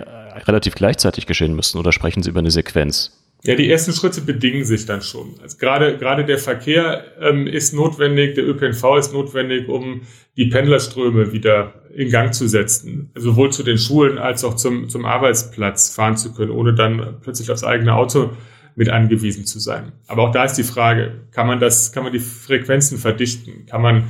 relativ 0.45 0.75
gleichzeitig 0.75 1.25
geschehen 1.25 1.55
müssen. 1.55 1.79
Oder 1.79 1.93
sprechen 1.93 2.23
Sie 2.23 2.29
über 2.29 2.39
eine 2.39 2.51
Sequenz? 2.51 3.20
Ja, 3.43 3.55
die 3.55 3.71
ersten 3.71 3.91
Schritte 3.91 4.21
bedingen 4.21 4.63
sich 4.65 4.85
dann 4.85 5.01
schon. 5.01 5.35
Also 5.41 5.57
gerade, 5.57 5.97
gerade 5.97 6.25
der 6.25 6.37
Verkehr 6.37 7.05
ähm, 7.19 7.47
ist 7.47 7.73
notwendig, 7.73 8.35
der 8.35 8.47
ÖPNV 8.47 8.97
ist 8.99 9.13
notwendig, 9.13 9.67
um 9.67 10.01
die 10.37 10.45
Pendlerströme 10.45 11.33
wieder 11.33 11.73
in 11.95 12.11
Gang 12.11 12.33
zu 12.33 12.47
setzen. 12.47 13.11
Sowohl 13.15 13.51
zu 13.51 13.63
den 13.63 13.79
Schulen 13.79 14.19
als 14.19 14.43
auch 14.43 14.55
zum, 14.55 14.89
zum 14.89 15.05
Arbeitsplatz 15.05 15.89
fahren 15.89 16.17
zu 16.17 16.33
können, 16.33 16.51
ohne 16.51 16.75
dann 16.75 17.17
plötzlich 17.21 17.49
aufs 17.49 17.63
eigene 17.63 17.95
Auto 17.95 18.31
mit 18.75 18.89
angewiesen 18.89 19.45
zu 19.45 19.59
sein. 19.59 19.91
Aber 20.07 20.23
auch 20.23 20.31
da 20.31 20.45
ist 20.45 20.53
die 20.53 20.63
Frage, 20.63 21.21
kann 21.31 21.47
man 21.47 21.59
das, 21.59 21.91
kann 21.91 22.03
man 22.03 22.13
die 22.13 22.19
Frequenzen 22.19 22.99
verdichten? 22.99 23.65
Kann 23.65 23.81
man 23.81 24.03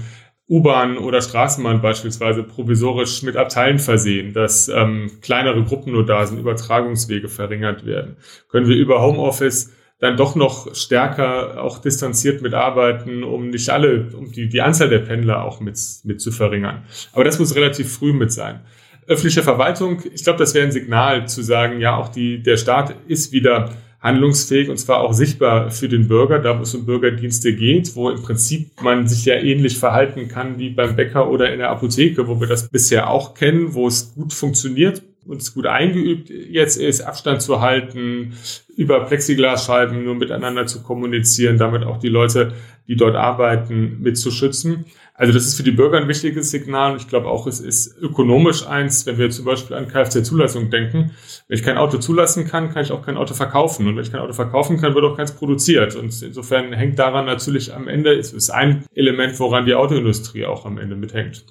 U-Bahn 0.51 0.97
oder 0.97 1.21
Straßenbahn 1.21 1.81
beispielsweise 1.81 2.43
provisorisch 2.43 3.23
mit 3.23 3.37
Abteilen 3.37 3.79
versehen, 3.79 4.33
dass 4.33 4.67
ähm, 4.67 5.09
kleinere 5.21 5.63
Gruppen 5.63 5.93
nur 5.93 6.05
da 6.05 6.25
sind, 6.27 6.39
Übertragungswege 6.39 7.29
verringert 7.29 7.85
werden. 7.85 8.17
Können 8.49 8.67
wir 8.67 8.75
über 8.75 9.01
Homeoffice 9.01 9.71
dann 9.99 10.17
doch 10.17 10.35
noch 10.35 10.75
stärker 10.75 11.63
auch 11.63 11.77
distanziert 11.77 12.41
mitarbeiten, 12.41 13.23
um 13.23 13.49
nicht 13.49 13.69
alle, 13.69 14.09
um 14.13 14.31
die, 14.31 14.49
die 14.49 14.61
Anzahl 14.61 14.89
der 14.89 14.99
Pendler 14.99 15.45
auch 15.45 15.61
mit, 15.61 15.79
mit 16.03 16.19
zu 16.19 16.31
verringern. 16.31 16.83
Aber 17.13 17.23
das 17.23 17.39
muss 17.39 17.55
relativ 17.55 17.93
früh 17.93 18.11
mit 18.11 18.33
sein. 18.33 18.59
Öffentliche 19.07 19.43
Verwaltung, 19.43 20.01
ich 20.13 20.23
glaube, 20.23 20.39
das 20.39 20.53
wäre 20.53 20.65
ein 20.65 20.71
Signal 20.71 21.29
zu 21.29 21.43
sagen, 21.43 21.79
ja, 21.79 21.95
auch 21.95 22.09
die, 22.09 22.43
der 22.43 22.57
Staat 22.57 22.93
ist 23.07 23.31
wieder 23.31 23.69
handlungsfähig 24.01 24.69
und 24.69 24.77
zwar 24.77 25.01
auch 25.01 25.13
sichtbar 25.13 25.69
für 25.69 25.87
den 25.87 26.07
Bürger, 26.07 26.39
da 26.39 26.57
wo 26.57 26.63
es 26.63 26.73
um 26.73 26.85
Bürgerdienste 26.85 27.55
geht, 27.55 27.95
wo 27.95 28.09
im 28.09 28.21
Prinzip 28.21 28.81
man 28.81 29.07
sich 29.07 29.25
ja 29.25 29.35
ähnlich 29.35 29.77
verhalten 29.77 30.27
kann 30.27 30.57
wie 30.57 30.71
beim 30.71 30.95
Bäcker 30.95 31.29
oder 31.29 31.53
in 31.53 31.59
der 31.59 31.69
Apotheke, 31.69 32.27
wo 32.27 32.39
wir 32.39 32.47
das 32.47 32.69
bisher 32.69 33.09
auch 33.09 33.35
kennen, 33.35 33.73
wo 33.73 33.87
es 33.87 34.13
gut 34.15 34.33
funktioniert 34.33 35.03
und 35.25 35.41
es 35.41 35.53
gut 35.53 35.65
eingeübt 35.65 36.29
jetzt 36.29 36.77
ist, 36.77 37.01
Abstand 37.01 37.41
zu 37.41 37.61
halten, 37.61 38.33
über 38.75 39.05
Plexiglasscheiben 39.05 40.03
nur 40.03 40.15
miteinander 40.15 40.65
zu 40.65 40.81
kommunizieren, 40.81 41.57
damit 41.57 41.83
auch 41.83 41.97
die 41.97 42.09
Leute, 42.09 42.53
die 42.87 42.95
dort 42.95 43.15
arbeiten, 43.15 43.99
mit 44.01 44.17
zu 44.17 44.31
schützen. 44.31 44.85
Also 45.13 45.33
das 45.33 45.45
ist 45.45 45.55
für 45.55 45.63
die 45.63 45.71
Bürger 45.71 45.99
ein 45.99 46.07
wichtiges 46.07 46.49
Signal 46.49 46.93
und 46.93 47.01
ich 47.01 47.07
glaube 47.07 47.27
auch, 47.27 47.45
es 47.45 47.59
ist 47.59 47.95
ökonomisch 48.01 48.65
eins, 48.65 49.05
wenn 49.05 49.19
wir 49.19 49.29
zum 49.29 49.45
Beispiel 49.45 49.75
an 49.75 49.87
Kfz-Zulassung 49.87 50.71
denken. 50.71 51.11
Wenn 51.47 51.57
ich 51.57 51.63
kein 51.63 51.77
Auto 51.77 51.99
zulassen 51.99 52.47
kann, 52.47 52.73
kann 52.73 52.83
ich 52.83 52.91
auch 52.91 53.05
kein 53.05 53.17
Auto 53.17 53.35
verkaufen 53.35 53.87
und 53.87 53.95
wenn 53.95 54.03
ich 54.03 54.11
kein 54.11 54.21
Auto 54.21 54.33
verkaufen 54.33 54.77
kann, 54.77 54.95
wird 54.95 55.05
auch 55.05 55.15
keins 55.15 55.33
produziert 55.33 55.95
und 55.95 56.19
insofern 56.23 56.73
hängt 56.73 56.97
daran 56.97 57.25
natürlich 57.25 57.73
am 57.73 57.87
Ende, 57.87 58.13
es 58.13 58.33
ist 58.33 58.49
ein 58.49 58.85
Element, 58.95 59.39
woran 59.39 59.65
die 59.65 59.75
Autoindustrie 59.75 60.45
auch 60.45 60.65
am 60.65 60.79
Ende 60.79 60.95
mithängt. 60.95 61.45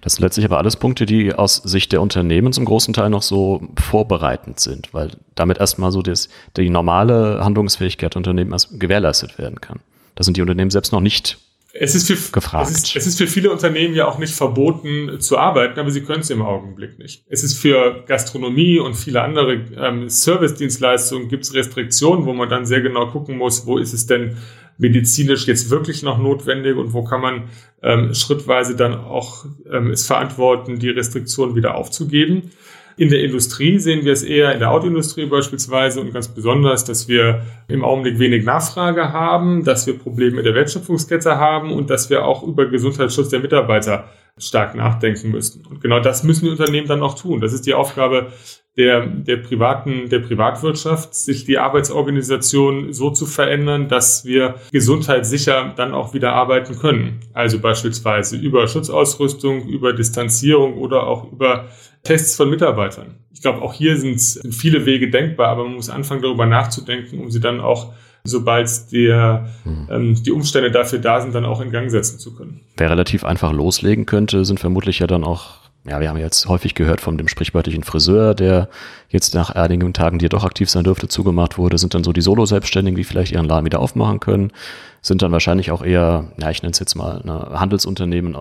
Das 0.00 0.14
sind 0.14 0.22
letztlich 0.22 0.44
aber 0.44 0.58
alles 0.58 0.76
Punkte, 0.76 1.06
die 1.06 1.34
aus 1.34 1.56
Sicht 1.56 1.92
der 1.92 2.02
Unternehmen 2.02 2.52
zum 2.52 2.64
großen 2.64 2.94
Teil 2.94 3.10
noch 3.10 3.22
so 3.22 3.62
vorbereitend 3.80 4.60
sind, 4.60 4.92
weil 4.92 5.10
damit 5.34 5.58
erstmal 5.58 5.92
so 5.92 6.02
das, 6.02 6.28
die 6.56 6.70
normale 6.70 7.44
Handlungsfähigkeit 7.44 8.14
der 8.14 8.18
Unternehmen 8.18 8.54
gewährleistet 8.72 9.38
werden 9.38 9.60
kann. 9.60 9.80
Da 10.14 10.24
sind 10.24 10.36
die 10.36 10.42
Unternehmen 10.42 10.70
selbst 10.70 10.92
noch 10.92 11.00
nicht 11.00 11.38
es 11.74 11.94
ist, 11.94 12.06
für, 12.06 12.32
gefragt. 12.32 12.70
Es 12.70 12.76
ist, 12.76 12.96
es 12.96 13.06
ist 13.06 13.18
für 13.18 13.26
viele 13.26 13.50
Unternehmen 13.50 13.94
ja 13.94 14.06
auch 14.06 14.18
nicht 14.18 14.34
verboten 14.34 15.20
zu 15.20 15.38
arbeiten, 15.38 15.80
aber 15.80 15.90
sie 15.90 16.02
können 16.02 16.20
es 16.20 16.28
im 16.28 16.42
Augenblick 16.42 16.98
nicht. 16.98 17.24
Es 17.28 17.42
ist 17.42 17.58
für 17.58 18.04
Gastronomie 18.06 18.78
und 18.78 18.94
viele 18.94 19.22
andere 19.22 19.54
ähm, 19.76 20.08
Service-Dienstleistungen 20.08 21.28
gibt 21.28 21.44
es 21.44 21.54
Restriktionen, 21.54 22.26
wo 22.26 22.34
man 22.34 22.50
dann 22.50 22.66
sehr 22.66 22.82
genau 22.82 23.06
gucken 23.06 23.38
muss, 23.38 23.66
wo 23.66 23.78
ist 23.78 23.94
es 23.94 24.06
denn 24.06 24.36
medizinisch 24.78 25.46
jetzt 25.46 25.70
wirklich 25.70 26.02
noch 26.02 26.18
notwendig 26.18 26.76
und 26.76 26.92
wo 26.92 27.04
kann 27.04 27.20
man 27.20 27.42
ähm, 27.82 28.14
schrittweise 28.14 28.76
dann 28.76 28.94
auch 28.94 29.44
ähm, 29.70 29.90
es 29.90 30.06
verantworten, 30.06 30.78
die 30.78 30.90
Restriktionen 30.90 31.54
wieder 31.54 31.74
aufzugeben. 31.74 32.50
In 32.96 33.08
der 33.08 33.22
Industrie 33.24 33.78
sehen 33.78 34.04
wir 34.04 34.12
es 34.12 34.22
eher 34.22 34.52
in 34.52 34.58
der 34.58 34.70
Autoindustrie 34.70 35.26
beispielsweise 35.26 36.00
und 36.00 36.12
ganz 36.12 36.28
besonders, 36.28 36.84
dass 36.84 37.08
wir 37.08 37.42
im 37.68 37.84
Augenblick 37.84 38.18
wenig 38.18 38.44
Nachfrage 38.44 39.12
haben, 39.12 39.64
dass 39.64 39.86
wir 39.86 39.98
Probleme 39.98 40.38
in 40.38 40.44
der 40.44 40.54
Wertschöpfungskette 40.54 41.38
haben 41.38 41.72
und 41.72 41.88
dass 41.88 42.10
wir 42.10 42.24
auch 42.24 42.42
über 42.42 42.66
Gesundheitsschutz 42.66 43.30
der 43.30 43.40
Mitarbeiter 43.40 44.10
stark 44.38 44.74
nachdenken 44.74 45.30
müssen. 45.30 45.66
Und 45.66 45.80
genau 45.80 46.00
das 46.00 46.22
müssen 46.22 46.46
die 46.46 46.50
Unternehmen 46.50 46.88
dann 46.88 47.02
auch 47.02 47.14
tun. 47.14 47.40
Das 47.40 47.52
ist 47.52 47.66
die 47.66 47.74
Aufgabe 47.74 48.32
der, 48.76 49.06
der 49.06 49.36
privaten, 49.36 50.08
der 50.08 50.20
Privatwirtschaft, 50.20 51.14
sich 51.14 51.44
die 51.44 51.58
Arbeitsorganisation 51.58 52.92
so 52.94 53.10
zu 53.10 53.26
verändern, 53.26 53.88
dass 53.88 54.24
wir 54.24 54.54
gesundheitssicher 54.72 55.74
dann 55.76 55.92
auch 55.92 56.14
wieder 56.14 56.32
arbeiten 56.32 56.78
können. 56.78 57.20
Also 57.34 57.58
beispielsweise 57.58 58.36
über 58.38 58.66
Schutzausrüstung, 58.66 59.68
über 59.68 59.92
Distanzierung 59.92 60.78
oder 60.78 61.06
auch 61.06 61.30
über 61.30 61.68
Tests 62.02 62.34
von 62.34 62.48
Mitarbeitern. 62.48 63.18
Ich 63.30 63.42
glaube, 63.42 63.60
auch 63.60 63.74
hier 63.74 63.98
sind, 63.98 64.18
viele 64.52 64.86
Wege 64.86 65.10
denkbar, 65.10 65.48
aber 65.48 65.64
man 65.64 65.74
muss 65.74 65.90
anfangen, 65.90 66.22
darüber 66.22 66.46
nachzudenken, 66.46 67.20
um 67.20 67.30
sie 67.30 67.40
dann 67.40 67.60
auch 67.60 67.92
sobald 68.24 68.92
der, 68.92 69.48
hm. 69.64 69.88
ähm, 69.90 70.22
die 70.22 70.30
Umstände 70.30 70.70
dafür 70.70 70.98
da 70.98 71.20
sind, 71.20 71.34
dann 71.34 71.44
auch 71.44 71.60
in 71.60 71.70
Gang 71.70 71.90
setzen 71.90 72.18
zu 72.18 72.34
können. 72.34 72.60
Wer 72.76 72.90
relativ 72.90 73.24
einfach 73.24 73.52
loslegen 73.52 74.06
könnte, 74.06 74.44
sind 74.44 74.60
vermutlich 74.60 75.00
ja 75.00 75.06
dann 75.06 75.24
auch 75.24 75.62
ja, 75.84 76.00
wir 76.00 76.08
haben 76.08 76.18
jetzt 76.18 76.46
häufig 76.46 76.74
gehört 76.74 77.00
von 77.00 77.18
dem 77.18 77.26
sprichwörtlichen 77.26 77.82
Friseur, 77.82 78.34
der 78.34 78.68
jetzt 79.08 79.34
nach 79.34 79.50
einigen 79.50 79.92
Tagen, 79.92 80.18
die 80.18 80.26
er 80.26 80.28
doch 80.28 80.44
aktiv 80.44 80.70
sein 80.70 80.84
dürfte, 80.84 81.08
zugemacht 81.08 81.58
wurde, 81.58 81.76
sind 81.76 81.94
dann 81.94 82.04
so 82.04 82.12
die 82.12 82.20
Solo-Selbstständigen, 82.20 82.96
die 82.96 83.02
vielleicht 83.02 83.32
ihren 83.32 83.46
Laden 83.46 83.64
wieder 83.64 83.80
aufmachen 83.80 84.20
können, 84.20 84.52
sind 85.00 85.22
dann 85.22 85.32
wahrscheinlich 85.32 85.72
auch 85.72 85.82
eher, 85.82 86.32
ja, 86.38 86.50
ich 86.50 86.62
nenne 86.62 86.70
es 86.70 86.78
jetzt 86.78 86.94
mal 86.94 87.20
eine 87.22 87.58
Handelsunternehmen, 87.58 88.36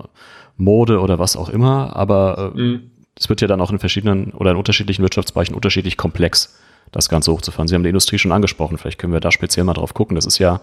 Mode 0.58 1.00
oder 1.00 1.18
was 1.18 1.36
auch 1.36 1.50
immer, 1.50 1.96
aber 1.96 2.54
äh, 2.56 2.60
mhm. 2.60 2.92
es 3.18 3.28
wird 3.28 3.42
ja 3.42 3.48
dann 3.48 3.62
auch 3.62 3.72
in 3.72 3.80
verschiedenen 3.80 4.32
oder 4.34 4.52
in 4.52 4.58
unterschiedlichen 4.58 5.02
Wirtschaftsbereichen 5.02 5.56
unterschiedlich 5.56 5.98
komplex 5.98 6.56
das 6.92 7.10
Ganze 7.10 7.32
hochzufahren. 7.32 7.68
Sie 7.68 7.76
haben 7.76 7.84
die 7.84 7.90
Industrie 7.90 8.18
schon 8.18 8.32
angesprochen, 8.32 8.78
vielleicht 8.78 9.00
können 9.00 9.14
wir 9.14 9.20
da 9.20 9.32
speziell 9.32 9.64
mal 9.64 9.74
drauf 9.74 9.94
gucken. 9.94 10.16
Das 10.16 10.26
ist 10.26 10.38
ja, 10.40 10.62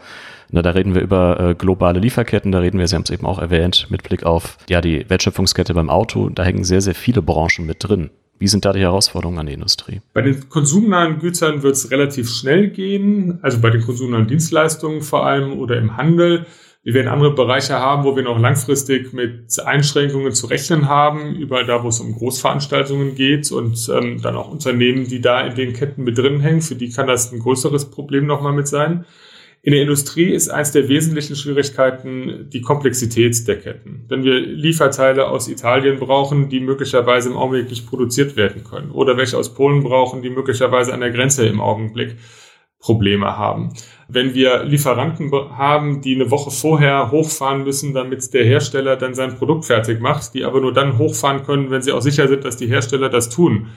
na, 0.50 0.62
da 0.62 0.70
reden 0.70 0.94
wir 0.94 1.02
über 1.02 1.40
äh, 1.40 1.54
globale 1.54 2.00
Lieferketten, 2.00 2.52
da 2.52 2.58
reden 2.58 2.78
wir, 2.78 2.88
Sie 2.88 2.94
haben 2.94 3.04
es 3.04 3.11
eben 3.11 3.26
auch 3.26 3.38
erwähnt, 3.38 3.87
mit 3.90 4.02
Blick 4.02 4.25
auf 4.25 4.58
ja 4.68 4.80
die 4.80 5.08
Wertschöpfungskette 5.08 5.75
beim 5.75 5.90
Auto, 5.90 6.28
da 6.28 6.44
hängen 6.44 6.64
sehr, 6.64 6.80
sehr 6.80 6.94
viele 6.94 7.23
Branchen 7.23 7.66
mit 7.66 7.76
drin. 7.80 8.11
Wie 8.38 8.47
sind 8.47 8.64
da 8.64 8.73
die 8.73 8.80
Herausforderungen 8.80 9.38
an 9.38 9.47
die 9.47 9.52
Industrie? 9.52 10.00
Bei 10.12 10.23
den 10.23 10.49
konsumnahen 10.49 11.18
Gütern 11.18 11.62
wird 11.62 11.75
es 11.75 11.90
relativ 11.90 12.30
schnell 12.30 12.68
gehen, 12.68 13.40
also 13.42 13.61
bei 13.61 13.70
den 13.70 13.82
konsumnahen 13.82 14.28
Dienstleistungen 14.28 15.02
vor 15.02 15.26
allem 15.26 15.58
oder 15.58 15.76
im 15.76 15.97
Handel. 15.97 16.47
Wir 16.85 16.94
werden 16.94 17.08
andere 17.08 17.35
Bereiche 17.35 17.75
haben, 17.75 18.04
wo 18.04 18.14
wir 18.14 18.23
noch 18.23 18.38
langfristig 18.38 19.12
mit 19.12 19.58
Einschränkungen 19.64 20.32
zu 20.32 20.47
rechnen 20.47 20.88
haben, 20.88 21.35
überall 21.35 21.66
da, 21.66 21.82
wo 21.82 21.88
es 21.88 22.00
um 22.00 22.14
Großveranstaltungen 22.14 23.14
geht 23.14 23.50
und 23.50 23.90
ähm, 23.92 24.23
dann 24.23 24.37
auch 24.37 24.50
Unternehmen, 24.50 25.06
die 25.06 25.20
da 25.20 25.40
in 25.40 25.54
den 25.56 25.73
Ketten 25.73 26.04
mit 26.04 26.16
drin 26.16 26.40
hängen, 26.40 26.62
für 26.62 26.76
die 26.76 26.90
kann 26.90 27.08
das 27.08 27.32
ein 27.32 27.40
größeres 27.40 27.90
Problem 27.90 28.26
nochmal 28.26 28.52
mit 28.52 28.68
sein. 28.68 29.04
In 29.61 29.73
der 29.73 29.82
Industrie 29.82 30.30
ist 30.30 30.49
eines 30.49 30.70
der 30.70 30.88
wesentlichen 30.88 31.35
Schwierigkeiten 31.35 32.49
die 32.49 32.61
Komplexität 32.61 33.47
der 33.49 33.58
Ketten. 33.58 34.04
Wenn 34.08 34.23
wir 34.23 34.38
Lieferteile 34.38 35.28
aus 35.28 35.49
Italien 35.49 35.99
brauchen, 35.99 36.49
die 36.49 36.61
möglicherweise 36.61 37.28
im 37.28 37.37
Augenblick 37.37 37.68
nicht 37.68 37.88
produziert 37.88 38.37
werden 38.37 38.62
können, 38.62 38.92
oder 38.92 39.16
welche 39.16 39.37
aus 39.37 39.52
Polen 39.54 39.82
brauchen, 39.82 40.23
die 40.23 40.30
möglicherweise 40.30 40.94
an 40.94 41.00
der 41.00 41.11
Grenze 41.11 41.44
im 41.44 41.61
Augenblick 41.61 42.16
Probleme 42.78 43.37
haben. 43.37 43.75
Wenn 44.11 44.33
wir 44.33 44.65
Lieferanten 44.65 45.31
haben, 45.31 46.00
die 46.00 46.15
eine 46.15 46.31
Woche 46.31 46.50
vorher 46.50 47.11
hochfahren 47.11 47.65
müssen, 47.65 47.93
damit 47.93 48.33
der 48.33 48.45
Hersteller 48.45 48.97
dann 48.97 49.15
sein 49.15 49.37
Produkt 49.37 49.67
fertig 49.67 50.00
macht, 50.00 50.33
die 50.33 50.45
aber 50.45 50.62
nur 50.62 50.73
dann 50.73 50.97
hochfahren 50.97 51.43
können, 51.43 51.71
wenn 51.71 51.83
sie 51.83 51.93
auch 51.93 52.00
sicher 52.00 52.27
sind, 52.27 52.45
dass 52.45 52.57
die 52.57 52.69
Hersteller 52.69 53.11
das 53.11 53.29
tun. 53.29 53.69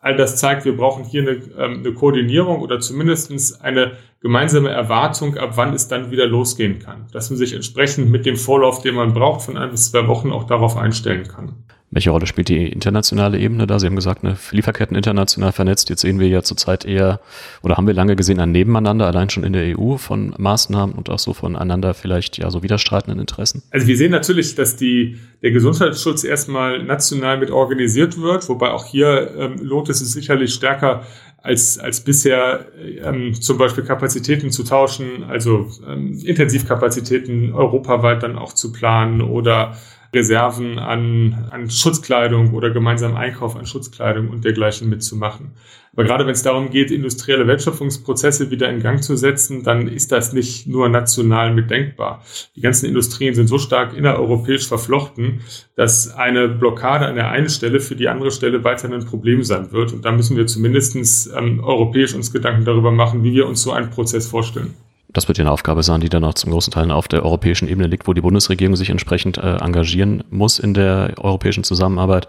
All 0.00 0.16
das 0.16 0.36
zeigt, 0.36 0.64
wir 0.64 0.76
brauchen 0.76 1.04
hier 1.04 1.22
eine, 1.22 1.32
ähm, 1.58 1.80
eine 1.80 1.92
Koordinierung 1.92 2.60
oder 2.60 2.80
zumindest 2.80 3.60
eine 3.62 3.92
gemeinsame 4.20 4.70
Erwartung, 4.70 5.36
ab 5.36 5.52
wann 5.56 5.74
es 5.74 5.88
dann 5.88 6.10
wieder 6.10 6.26
losgehen 6.26 6.78
kann. 6.78 7.06
Dass 7.12 7.28
man 7.28 7.36
sich 7.36 7.52
entsprechend 7.52 8.10
mit 8.10 8.24
dem 8.24 8.36
Vorlauf, 8.36 8.80
den 8.82 8.94
man 8.94 9.12
braucht, 9.12 9.42
von 9.42 9.58
ein 9.58 9.70
bis 9.70 9.90
zwei 9.90 10.06
Wochen 10.06 10.32
auch 10.32 10.44
darauf 10.44 10.76
einstellen 10.76 11.26
kann. 11.28 11.64
Welche 11.96 12.10
Rolle 12.10 12.26
spielt 12.26 12.50
die 12.50 12.66
internationale 12.66 13.38
Ebene 13.38 13.66
da? 13.66 13.78
Sie 13.78 13.86
haben 13.86 13.96
gesagt, 13.96 14.22
eine 14.22 14.36
Lieferketten 14.50 14.94
international 14.94 15.52
vernetzt. 15.52 15.88
Jetzt 15.88 16.02
sehen 16.02 16.20
wir 16.20 16.28
ja 16.28 16.42
zurzeit 16.42 16.84
eher, 16.84 17.20
oder 17.62 17.78
haben 17.78 17.86
wir 17.86 17.94
lange 17.94 18.16
gesehen, 18.16 18.38
ein 18.38 18.52
Nebeneinander, 18.52 19.06
allein 19.06 19.30
schon 19.30 19.44
in 19.44 19.54
der 19.54 19.78
EU 19.78 19.96
von 19.96 20.34
Maßnahmen 20.36 20.94
und 20.94 21.08
auch 21.08 21.18
so 21.18 21.32
voneinander 21.32 21.94
vielleicht 21.94 22.36
ja 22.36 22.50
so 22.50 22.62
widerstreitenden 22.62 23.18
Interessen. 23.18 23.62
Also 23.70 23.86
wir 23.86 23.96
sehen 23.96 24.10
natürlich, 24.10 24.54
dass 24.54 24.76
die, 24.76 25.16
der 25.40 25.52
Gesundheitsschutz 25.52 26.24
erstmal 26.24 26.82
national 26.82 27.38
mit 27.38 27.50
organisiert 27.50 28.20
wird, 28.20 28.46
wobei 28.50 28.72
auch 28.72 28.84
hier 28.84 29.34
ähm, 29.34 29.56
lohnt 29.62 29.88
es 29.88 30.00
sich 30.00 30.08
sicherlich 30.08 30.52
stärker 30.52 31.04
als, 31.42 31.78
als 31.78 32.00
bisher 32.02 32.66
ähm, 33.04 33.32
zum 33.40 33.56
Beispiel 33.56 33.84
Kapazitäten 33.84 34.50
zu 34.50 34.64
tauschen, 34.64 35.24
also 35.24 35.70
ähm, 35.88 36.20
Intensivkapazitäten 36.22 37.54
europaweit 37.54 38.22
dann 38.22 38.36
auch 38.36 38.52
zu 38.52 38.70
planen 38.70 39.22
oder 39.22 39.78
Reserven 40.14 40.78
an, 40.78 41.48
an 41.50 41.70
Schutzkleidung 41.70 42.54
oder 42.54 42.70
gemeinsamen 42.70 43.16
Einkauf 43.16 43.56
an 43.56 43.66
Schutzkleidung 43.66 44.28
und 44.28 44.44
dergleichen 44.44 44.88
mitzumachen. 44.88 45.52
Aber 45.96 46.04
gerade 46.04 46.26
wenn 46.26 46.32
es 46.32 46.42
darum 46.42 46.68
geht, 46.68 46.90
industrielle 46.90 47.46
Wertschöpfungsprozesse 47.46 48.50
wieder 48.50 48.68
in 48.68 48.82
Gang 48.82 49.02
zu 49.02 49.16
setzen, 49.16 49.62
dann 49.62 49.88
ist 49.88 50.12
das 50.12 50.34
nicht 50.34 50.66
nur 50.66 50.90
national 50.90 51.54
mitdenkbar. 51.54 52.22
Die 52.54 52.60
ganzen 52.60 52.84
Industrien 52.84 53.34
sind 53.34 53.46
so 53.46 53.56
stark 53.58 53.96
innereuropäisch 53.96 54.68
verflochten, 54.68 55.40
dass 55.74 56.14
eine 56.14 56.48
Blockade 56.48 57.06
an 57.06 57.14
der 57.14 57.30
einen 57.30 57.48
Stelle 57.48 57.80
für 57.80 57.96
die 57.96 58.08
andere 58.08 58.30
Stelle 58.30 58.62
weiterhin 58.62 58.94
ein 58.94 59.06
Problem 59.06 59.42
sein 59.42 59.72
wird. 59.72 59.94
Und 59.94 60.04
da 60.04 60.12
müssen 60.12 60.36
wir 60.36 60.46
zumindest 60.46 61.30
ähm, 61.34 61.64
europäisch 61.64 62.14
uns 62.14 62.30
Gedanken 62.30 62.66
darüber 62.66 62.90
machen, 62.90 63.24
wie 63.24 63.32
wir 63.32 63.46
uns 63.46 63.62
so 63.62 63.72
einen 63.72 63.88
Prozess 63.88 64.26
vorstellen 64.26 64.74
das 65.08 65.28
wird 65.28 65.38
ja 65.38 65.44
eine 65.44 65.52
Aufgabe 65.52 65.82
sein, 65.82 66.00
die 66.00 66.08
dann 66.08 66.24
auch 66.24 66.34
zum 66.34 66.50
großen 66.52 66.72
Teil 66.72 66.90
auf 66.90 67.08
der 67.08 67.24
europäischen 67.24 67.68
Ebene 67.68 67.86
liegt, 67.86 68.06
wo 68.06 68.12
die 68.12 68.20
Bundesregierung 68.20 68.76
sich 68.76 68.90
entsprechend 68.90 69.38
äh, 69.38 69.56
engagieren 69.56 70.24
muss 70.30 70.58
in 70.58 70.74
der 70.74 71.14
europäischen 71.18 71.64
Zusammenarbeit. 71.64 72.28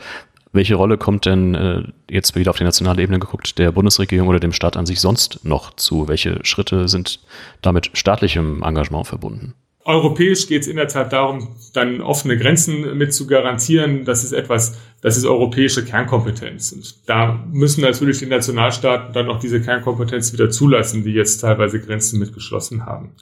Welche 0.53 0.75
Rolle 0.75 0.97
kommt 0.97 1.25
denn 1.25 1.55
äh, 1.55 1.83
jetzt 2.09 2.35
wieder 2.35 2.51
auf 2.51 2.57
die 2.57 2.63
nationale 2.63 3.01
Ebene 3.01 3.19
geguckt 3.19 3.59
der 3.59 3.71
Bundesregierung 3.71 4.27
oder 4.27 4.39
dem 4.39 4.53
Staat 4.53 4.77
an 4.77 4.85
sich 4.85 4.99
sonst 4.99 5.43
noch 5.43 5.75
zu? 5.75 6.07
Welche 6.07 6.39
Schritte 6.43 6.87
sind 6.87 7.19
damit 7.61 7.91
staatlichem 7.93 8.63
Engagement 8.63 9.07
verbunden? 9.07 9.53
Europäisch 9.87 10.47
geht 10.47 10.63
es 10.63 10.67
in 10.67 10.75
der 10.75 10.89
Tat 10.89 11.13
darum, 11.13 11.55
dann 11.73 12.01
offene 12.01 12.37
Grenzen 12.37 12.97
mit 12.97 13.13
zu 13.13 13.25
garantieren. 13.25 14.03
Das 14.03 14.25
ist 14.25 14.33
etwas, 14.33 14.77
das 14.99 15.15
ist 15.15 15.25
europäische 15.25 15.85
Kernkompetenz. 15.85 16.73
Und 16.73 17.07
da 17.07 17.41
müssen 17.53 17.79
natürlich 17.79 18.19
die 18.19 18.25
Nationalstaaten 18.25 19.13
dann 19.13 19.29
auch 19.29 19.39
diese 19.39 19.61
Kernkompetenz 19.61 20.33
wieder 20.33 20.49
zulassen, 20.49 21.05
die 21.05 21.13
jetzt 21.13 21.37
teilweise 21.37 21.79
Grenzen 21.79 22.19
mit 22.19 22.33
geschlossen 22.33 22.85
haben. 22.85 23.13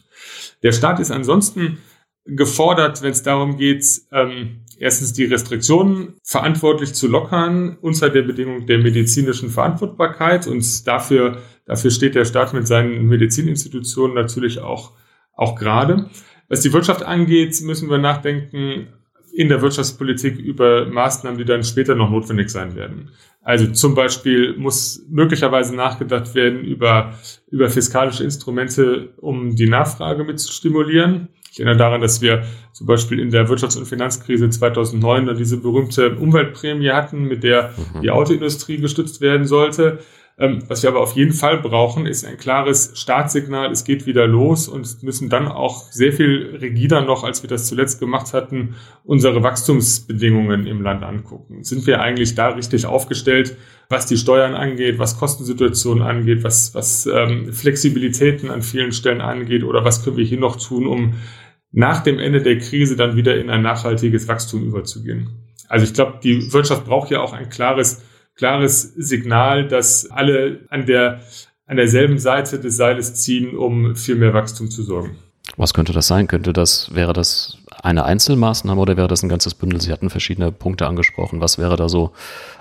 Der 0.63 0.71
Staat 0.71 0.99
ist 0.99 1.11
ansonsten 1.11 1.77
gefordert, 2.25 3.03
wenn 3.03 3.11
es 3.11 3.21
darum 3.21 3.57
geht, 3.57 3.85
ähm, 4.11 4.61
erstens 4.79 5.13
die 5.13 5.25
Restriktionen 5.25 6.15
verantwortlich 6.23 6.95
zu 6.95 7.07
lockern 7.07 7.77
unter 7.79 8.09
der 8.09 8.23
Bedingung 8.23 8.65
der 8.65 8.79
medizinischen 8.79 9.51
Verantwortbarkeit. 9.51 10.47
Und 10.47 10.87
dafür, 10.87 11.43
dafür 11.67 11.91
steht 11.91 12.15
der 12.15 12.25
Staat 12.25 12.55
mit 12.55 12.65
seinen 12.65 13.05
Medizininstitutionen 13.05 14.15
natürlich 14.15 14.61
auch, 14.61 14.93
auch 15.35 15.55
gerade. 15.55 16.09
Was 16.47 16.61
die 16.61 16.73
Wirtschaft 16.73 17.03
angeht, 17.03 17.59
müssen 17.61 17.89
wir 17.89 17.97
nachdenken 17.97 18.87
in 19.33 19.49
der 19.49 19.61
Wirtschaftspolitik 19.61 20.37
über 20.37 20.85
Maßnahmen, 20.85 21.37
die 21.37 21.45
dann 21.45 21.63
später 21.63 21.95
noch 21.95 22.09
notwendig 22.09 22.49
sein 22.49 22.75
werden. 22.75 23.09
Also 23.41 23.67
zum 23.67 23.93
Beispiel 23.93 24.55
muss 24.57 25.05
möglicherweise 25.09 25.75
nachgedacht 25.75 26.33
werden 26.33 26.63
über, 26.63 27.13
über 27.51 27.69
fiskalische 27.69 28.23
Instrumente, 28.23 29.09
um 29.17 29.55
die 29.55 29.67
Nachfrage 29.67 30.23
mit 30.23 30.39
zu 30.39 30.51
stimulieren. 30.51 31.27
Ich 31.51 31.59
erinnere 31.59 31.77
daran, 31.77 32.01
dass 32.01 32.21
wir 32.21 32.43
zum 32.73 32.87
Beispiel 32.87 33.19
in 33.19 33.29
der 33.29 33.47
Wirtschafts- 33.47 33.77
und 33.77 33.85
Finanzkrise 33.85 34.49
2009 34.49 35.27
dann 35.27 35.37
diese 35.37 35.57
berühmte 35.57 36.15
Umweltprämie 36.15 36.89
hatten, 36.89 37.23
mit 37.25 37.43
der 37.43 37.73
mhm. 37.95 38.01
die 38.01 38.09
Autoindustrie 38.09 38.77
gestützt 38.77 39.21
werden 39.21 39.45
sollte. 39.45 39.99
Ähm, 40.37 40.63
was 40.67 40.83
wir 40.83 40.89
aber 40.89 40.99
auf 40.99 41.13
jeden 41.13 41.31
Fall 41.31 41.59
brauchen, 41.59 42.05
ist 42.05 42.25
ein 42.25 42.37
klares 42.37 42.91
Startsignal, 42.95 43.71
es 43.71 43.85
geht 43.85 44.05
wieder 44.05 44.27
los 44.27 44.67
und 44.67 45.01
müssen 45.01 45.29
dann 45.29 45.47
auch 45.47 45.91
sehr 45.93 46.11
viel 46.11 46.57
rigider 46.59 47.01
noch, 47.01 47.23
als 47.23 47.41
wir 47.41 47.49
das 47.49 47.67
zuletzt 47.67 48.01
gemacht 48.01 48.33
hatten, 48.33 48.75
unsere 49.05 49.43
Wachstumsbedingungen 49.43 50.67
im 50.67 50.81
Land 50.81 51.03
angucken. 51.03 51.63
Sind 51.63 51.87
wir 51.87 52.01
eigentlich 52.01 52.35
da 52.35 52.49
richtig 52.49 52.85
aufgestellt, 52.85 53.55
was 53.87 54.07
die 54.07 54.17
Steuern 54.17 54.55
angeht, 54.55 54.99
was 54.99 55.17
Kostensituationen 55.17 56.03
angeht, 56.03 56.43
was, 56.43 56.75
was 56.75 57.05
ähm, 57.05 57.53
Flexibilitäten 57.53 58.51
an 58.51 58.61
vielen 58.61 58.91
Stellen 58.91 59.21
angeht 59.21 59.63
oder 59.63 59.85
was 59.85 60.03
können 60.03 60.17
wir 60.17 60.25
hier 60.25 60.39
noch 60.39 60.57
tun, 60.57 60.85
um 60.85 61.13
nach 61.71 62.03
dem 62.03 62.19
Ende 62.19 62.41
der 62.41 62.57
Krise 62.57 62.97
dann 62.97 63.15
wieder 63.15 63.37
in 63.37 63.49
ein 63.49 63.61
nachhaltiges 63.61 64.27
Wachstum 64.27 64.65
überzugehen. 64.65 65.29
Also 65.69 65.85
ich 65.85 65.93
glaube, 65.93 66.19
die 66.21 66.51
Wirtschaft 66.51 66.85
braucht 66.85 67.09
ja 67.09 67.21
auch 67.21 67.31
ein 67.31 67.49
klares, 67.49 68.03
klares 68.35 68.93
Signal, 68.95 69.67
dass 69.67 70.09
alle 70.11 70.61
an 70.69 70.85
der, 70.85 71.21
an 71.65 71.77
derselben 71.77 72.19
Seite 72.19 72.59
des 72.59 72.77
Seiles 72.77 73.15
ziehen, 73.15 73.55
um 73.57 73.95
für 73.95 74.15
mehr 74.15 74.33
Wachstum 74.33 74.69
zu 74.69 74.83
sorgen. 74.83 75.17
Was 75.57 75.73
könnte 75.73 75.93
das 75.93 76.07
sein? 76.07 76.27
Könnte 76.27 76.53
das, 76.53 76.93
wäre 76.93 77.13
das 77.13 77.57
eine 77.81 78.03
Einzelmaßnahme 78.03 78.81
oder 78.81 78.97
wäre 78.97 79.07
das 79.07 79.23
ein 79.23 79.29
ganzes 79.29 79.53
Bündel? 79.53 79.79
Sie 79.79 79.91
hatten 79.91 80.09
verschiedene 80.09 80.51
Punkte 80.51 80.87
angesprochen. 80.87 81.39
Was 81.39 81.57
wäre 81.57 81.77
da 81.77 81.87
so 81.87 82.11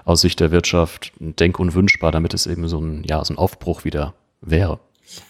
aus 0.04 0.20
Sicht 0.20 0.38
der 0.40 0.50
Wirtschaft 0.50 1.12
denk- 1.18 1.58
und 1.58 1.74
wünschbar, 1.74 2.12
damit 2.12 2.34
es 2.34 2.46
eben 2.46 2.68
so 2.68 2.78
ein, 2.80 3.02
ja, 3.04 3.24
so 3.24 3.34
ein 3.34 3.38
Aufbruch 3.38 3.84
wieder 3.84 4.14
wäre? 4.42 4.80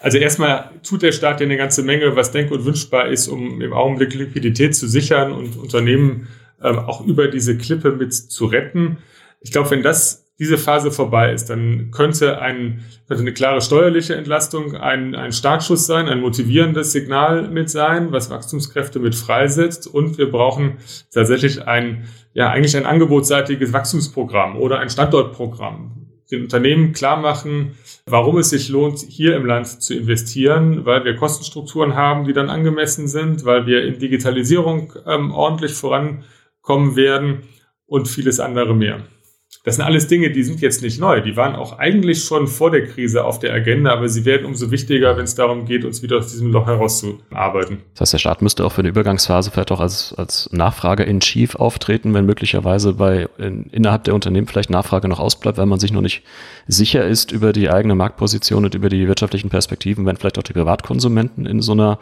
Also 0.01 0.19
erstmal 0.19 0.71
tut 0.83 1.03
der 1.03 1.13
Staat 1.13 1.41
ja 1.41 1.47
eine 1.47 1.57
ganze 1.57 1.83
Menge, 1.83 2.17
was 2.17 2.33
denk- 2.33 2.51
und 2.51 2.65
wünschbar 2.65 3.09
ist, 3.09 3.29
um 3.29 3.61
im 3.61 3.73
Augenblick 3.73 4.15
Liquidität 4.15 4.75
zu 4.75 4.89
sichern 4.89 5.33
und 5.33 5.57
Unternehmen 5.57 6.29
ähm, 6.63 6.79
auch 6.79 7.05
über 7.05 7.29
diese 7.29 7.57
Klippe 7.57 7.93
mit 7.93 8.15
zu 8.15 8.47
retten. 8.47 8.99
Ich 9.41 9.53
glaube, 9.53 9.71
wenn 9.71 9.83
das 9.83 10.24
diese 10.39 10.59
Phase 10.59 10.91
vorbei 10.91 11.33
ist, 11.33 11.49
dann 11.49 11.91
könnte, 11.93 12.41
ein, 12.41 12.85
könnte 13.07 13.23
eine 13.23 13.33
klare 13.33 13.61
steuerliche 13.61 14.17
Entlastung 14.17 14.75
ein, 14.75 15.15
ein 15.15 15.31
Startschuss 15.31 15.87
sein, 15.87 16.09
ein 16.09 16.21
motivierendes 16.21 16.91
Signal 16.91 17.49
mit 17.49 17.71
sein, 17.71 18.11
was 18.11 18.31
Wachstumskräfte 18.31 18.99
mit 18.99 19.15
freisetzt. 19.15 19.87
Und 19.87 20.19
wir 20.19 20.31
brauchen 20.31 20.79
tatsächlich 21.13 21.67
ein, 21.69 22.09
ja, 22.33 22.51
eigentlich 22.51 22.77
ein 22.77 22.87
angebotsseitiges 22.87 23.73
Wachstumsprogramm 23.73 24.57
oder 24.57 24.81
ein 24.81 24.91
Standortprogramm, 24.91 26.09
den 26.33 26.43
Unternehmen 26.43 26.93
klar 26.93 27.17
machen, 27.17 27.77
warum 28.07 28.39
es 28.39 28.51
sich 28.51 28.69
lohnt, 28.69 28.99
hier 28.99 29.37
im 29.37 29.47
Land 29.47 29.69
zu 29.69 29.95
investieren, 29.95 30.85
weil 30.85 31.05
wir 31.05 31.15
Kostenstrukturen 31.15 31.95
haben, 31.95 32.25
die 32.25 32.33
dann 32.33 32.51
angemessen 32.51 33.07
sind, 33.07 33.45
weil 33.45 33.67
wir 33.67 33.85
in 33.85 34.01
Digitalisierung 34.01 34.95
ähm, 35.07 35.31
ordentlich 35.31 35.75
vorankommen 35.75 36.97
werden 36.97 37.45
und 37.87 38.09
vieles 38.09 38.41
andere 38.41 38.75
mehr. 38.75 39.05
Das 39.65 39.77
sind 39.77 39.85
alles 39.85 40.09
Dinge, 40.09 40.31
die 40.31 40.45
sind 40.45 40.61
jetzt 40.61 40.83
nicht 40.83 41.01
neu. 41.01 41.23
Die 41.23 41.39
waren 41.39 41.57
auch 41.57 41.79
eigentlich 41.79 42.23
schon 42.23 42.49
vor 42.49 42.71
der 42.71 42.87
Krise 42.87 43.25
auf 43.25 43.39
der 43.39 43.55
Agenda, 43.55 43.93
aber 43.93 44.11
sie 44.11 44.27
werden 44.27 44.45
umso 44.45 44.71
wichtiger, 44.71 45.17
wenn 45.17 45.25
es 45.25 45.37
darum 45.37 45.65
geht, 45.65 45.87
uns 45.87 46.03
wieder 46.03 46.19
aus 46.19 46.33
diesem 46.33 46.53
Loch 46.53 46.67
herauszuarbeiten. 46.67 47.79
Das 47.95 48.03
heißt, 48.03 48.13
der 48.13 48.19
Staat 48.19 48.43
müsste 48.43 48.67
auch 48.67 48.73
für 48.73 48.83
eine 48.83 48.91
Übergangsphase 48.91 49.51
vielleicht 49.51 49.73
auch 49.73 49.81
als, 49.81 50.13
als 50.19 50.51
Nachfrager 50.53 51.07
in 51.07 51.21
Chief 51.21 51.55
auftreten, 51.55 52.13
wenn 52.13 52.27
möglicherweise 52.27 52.93
bei 52.93 53.27
in, 53.39 53.65
innerhalb 53.73 54.05
der 54.05 54.15
Unternehmen 54.15 54.47
vielleicht 54.47 54.69
Nachfrage 54.69 55.09
noch 55.09 55.19
ausbleibt, 55.19 55.57
weil 55.57 55.65
man 55.65 55.81
sich 55.81 55.93
noch 55.93 56.03
nicht 56.03 56.25
sicher 56.69 57.07
ist 57.07 57.33
über 57.33 57.55
die 57.55 57.71
eigene 57.71 57.95
Marktposition 57.95 58.67
und 58.67 58.75
über 58.75 58.91
die 58.91 59.09
wirtschaftlichen 59.09 59.49
Perspektiven, 59.49 60.05
wenn 60.05 60.19
vielleicht 60.19 60.39
auch 60.39 60.43
die 60.43 60.53
Privatkonsumenten 60.53 61.47
in 61.47 61.63
so 61.63 61.73
einer 61.73 61.99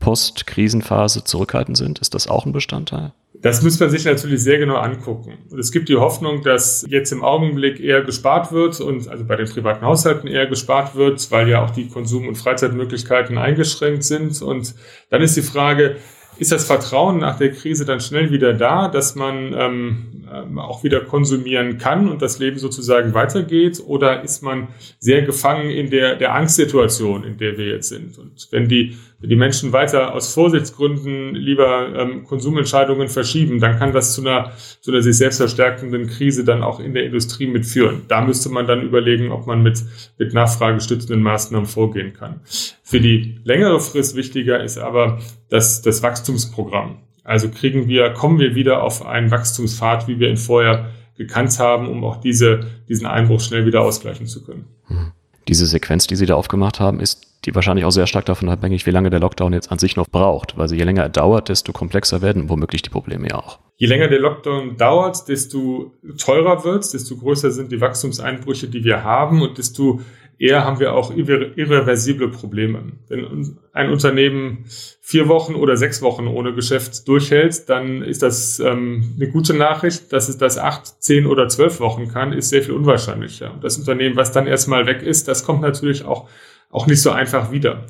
Post-Krisenphase 0.00 1.22
zurückhaltend 1.22 1.76
sind. 1.76 2.00
Ist 2.00 2.14
das 2.14 2.26
auch 2.26 2.44
ein 2.44 2.52
Bestandteil? 2.52 3.12
Das 3.44 3.60
muss 3.60 3.78
man 3.78 3.90
sich 3.90 4.06
natürlich 4.06 4.42
sehr 4.42 4.56
genau 4.56 4.76
angucken. 4.76 5.34
Es 5.58 5.70
gibt 5.70 5.90
die 5.90 5.96
Hoffnung, 5.96 6.40
dass 6.40 6.86
jetzt 6.88 7.12
im 7.12 7.22
Augenblick 7.22 7.78
eher 7.78 8.00
gespart 8.00 8.52
wird 8.52 8.80
und 8.80 9.06
also 9.06 9.26
bei 9.26 9.36
den 9.36 9.46
privaten 9.46 9.84
Haushalten 9.84 10.28
eher 10.28 10.46
gespart 10.46 10.94
wird, 10.94 11.30
weil 11.30 11.50
ja 11.50 11.62
auch 11.62 11.68
die 11.68 11.88
Konsum- 11.88 12.26
und 12.26 12.36
Freizeitmöglichkeiten 12.36 13.36
eingeschränkt 13.36 14.02
sind. 14.02 14.40
Und 14.40 14.74
dann 15.10 15.20
ist 15.20 15.36
die 15.36 15.42
Frage, 15.42 15.96
ist 16.38 16.52
das 16.52 16.64
Vertrauen 16.64 17.18
nach 17.18 17.38
der 17.38 17.52
Krise 17.52 17.84
dann 17.84 18.00
schnell 18.00 18.30
wieder 18.30 18.54
da, 18.54 18.88
dass 18.88 19.14
man 19.14 19.54
ähm, 19.56 20.24
ähm, 20.32 20.58
auch 20.58 20.82
wieder 20.84 21.00
konsumieren 21.00 21.78
kann 21.78 22.08
und 22.08 22.22
das 22.22 22.38
Leben 22.38 22.58
sozusagen 22.58 23.14
weitergeht? 23.14 23.82
Oder 23.86 24.22
ist 24.22 24.42
man 24.42 24.68
sehr 24.98 25.22
gefangen 25.22 25.70
in 25.70 25.90
der, 25.90 26.16
der 26.16 26.34
Angstsituation, 26.34 27.24
in 27.24 27.38
der 27.38 27.56
wir 27.56 27.66
jetzt 27.66 27.88
sind? 27.88 28.18
Und 28.18 28.48
wenn 28.50 28.68
die, 28.68 28.96
wenn 29.20 29.30
die 29.30 29.36
Menschen 29.36 29.72
weiter 29.72 30.14
aus 30.14 30.34
Vorsichtsgründen 30.34 31.34
lieber 31.34 31.94
ähm, 31.96 32.24
Konsumentscheidungen 32.24 33.08
verschieben, 33.08 33.60
dann 33.60 33.78
kann 33.78 33.92
das 33.92 34.14
zu 34.14 34.22
einer, 34.22 34.52
zu 34.80 34.90
einer 34.90 35.02
sich 35.02 35.16
selbst 35.16 35.38
verstärkenden 35.38 36.08
Krise 36.08 36.44
dann 36.44 36.62
auch 36.62 36.80
in 36.80 36.94
der 36.94 37.04
Industrie 37.04 37.46
mitführen. 37.46 38.02
Da 38.08 38.20
müsste 38.22 38.48
man 38.48 38.66
dann 38.66 38.82
überlegen, 38.82 39.30
ob 39.30 39.46
man 39.46 39.62
mit, 39.62 39.82
mit 40.18 40.34
nachfragestützenden 40.34 41.22
Maßnahmen 41.22 41.66
vorgehen 41.66 42.12
kann. 42.12 42.40
Für 42.86 43.00
die 43.00 43.40
längere 43.44 43.80
Frist 43.80 44.14
wichtiger 44.14 44.62
ist 44.62 44.76
aber 44.76 45.18
das, 45.48 45.80
das 45.80 46.02
Wachstumsprogramm. 46.02 46.98
Also 47.24 47.48
kriegen 47.48 47.88
wir, 47.88 48.10
kommen 48.10 48.38
wir 48.38 48.54
wieder 48.54 48.82
auf 48.82 49.06
einen 49.06 49.30
Wachstumspfad, 49.30 50.06
wie 50.06 50.20
wir 50.20 50.28
ihn 50.28 50.36
vorher 50.36 50.90
gekannt 51.16 51.58
haben, 51.58 51.88
um 51.88 52.04
auch 52.04 52.18
diese, 52.18 52.66
diesen 52.86 53.06
Einbruch 53.06 53.40
schnell 53.40 53.64
wieder 53.64 53.80
ausgleichen 53.80 54.26
zu 54.26 54.44
können. 54.44 54.66
Mhm. 54.88 55.12
Diese 55.48 55.64
Sequenz, 55.66 56.06
die 56.06 56.16
Sie 56.16 56.26
da 56.26 56.34
aufgemacht 56.34 56.78
haben, 56.78 57.00
ist 57.00 57.26
die 57.44 57.54
wahrscheinlich 57.54 57.84
auch 57.84 57.90
sehr 57.90 58.06
stark 58.06 58.26
davon 58.26 58.48
abhängig, 58.48 58.86
wie 58.86 58.90
lange 58.90 59.10
der 59.10 59.20
Lockdown 59.20 59.52
jetzt 59.52 59.70
an 59.70 59.78
sich 59.78 59.96
noch 59.96 60.08
braucht. 60.08 60.56
Weil 60.56 60.72
je 60.72 60.82
länger 60.84 61.02
er 61.02 61.08
dauert, 61.08 61.48
desto 61.48 61.72
komplexer 61.72 62.22
werden 62.22 62.48
womöglich 62.48 62.82
die 62.82 62.90
Probleme 62.90 63.28
ja 63.28 63.36
auch. 63.36 63.58
Je 63.76 63.86
länger 63.86 64.08
der 64.08 64.20
Lockdown 64.20 64.76
dauert, 64.76 65.28
desto 65.28 65.92
teurer 66.16 66.64
wird 66.64 66.92
desto 66.94 67.16
größer 67.16 67.50
sind 67.50 67.72
die 67.72 67.80
Wachstumseinbrüche, 67.80 68.68
die 68.68 68.84
wir 68.84 69.04
haben 69.04 69.42
und 69.42 69.58
desto 69.58 70.00
eher 70.38 70.64
haben 70.64 70.80
wir 70.80 70.94
auch 70.94 71.14
irreversible 71.14 72.28
Probleme. 72.28 72.92
Wenn 73.08 73.56
ein 73.72 73.90
Unternehmen 73.90 74.64
vier 75.00 75.28
Wochen 75.28 75.54
oder 75.54 75.76
sechs 75.76 76.02
Wochen 76.02 76.26
ohne 76.26 76.54
Geschäft 76.54 77.06
durchhält, 77.08 77.68
dann 77.68 78.02
ist 78.02 78.22
das 78.22 78.58
ähm, 78.60 79.14
eine 79.16 79.28
gute 79.28 79.54
Nachricht. 79.54 80.12
Dass 80.12 80.28
es 80.28 80.38
das 80.38 80.58
acht, 80.58 81.02
zehn 81.02 81.26
oder 81.26 81.48
zwölf 81.48 81.80
Wochen 81.80 82.08
kann, 82.08 82.32
ist 82.32 82.48
sehr 82.48 82.62
viel 82.62 82.74
unwahrscheinlicher. 82.74 83.58
Das 83.62 83.78
Unternehmen, 83.78 84.16
was 84.16 84.32
dann 84.32 84.46
erstmal 84.46 84.86
weg 84.86 85.02
ist, 85.02 85.28
das 85.28 85.44
kommt 85.44 85.60
natürlich 85.60 86.04
auch, 86.04 86.28
auch 86.70 86.86
nicht 86.86 87.02
so 87.02 87.10
einfach 87.10 87.50
wieder. 87.52 87.86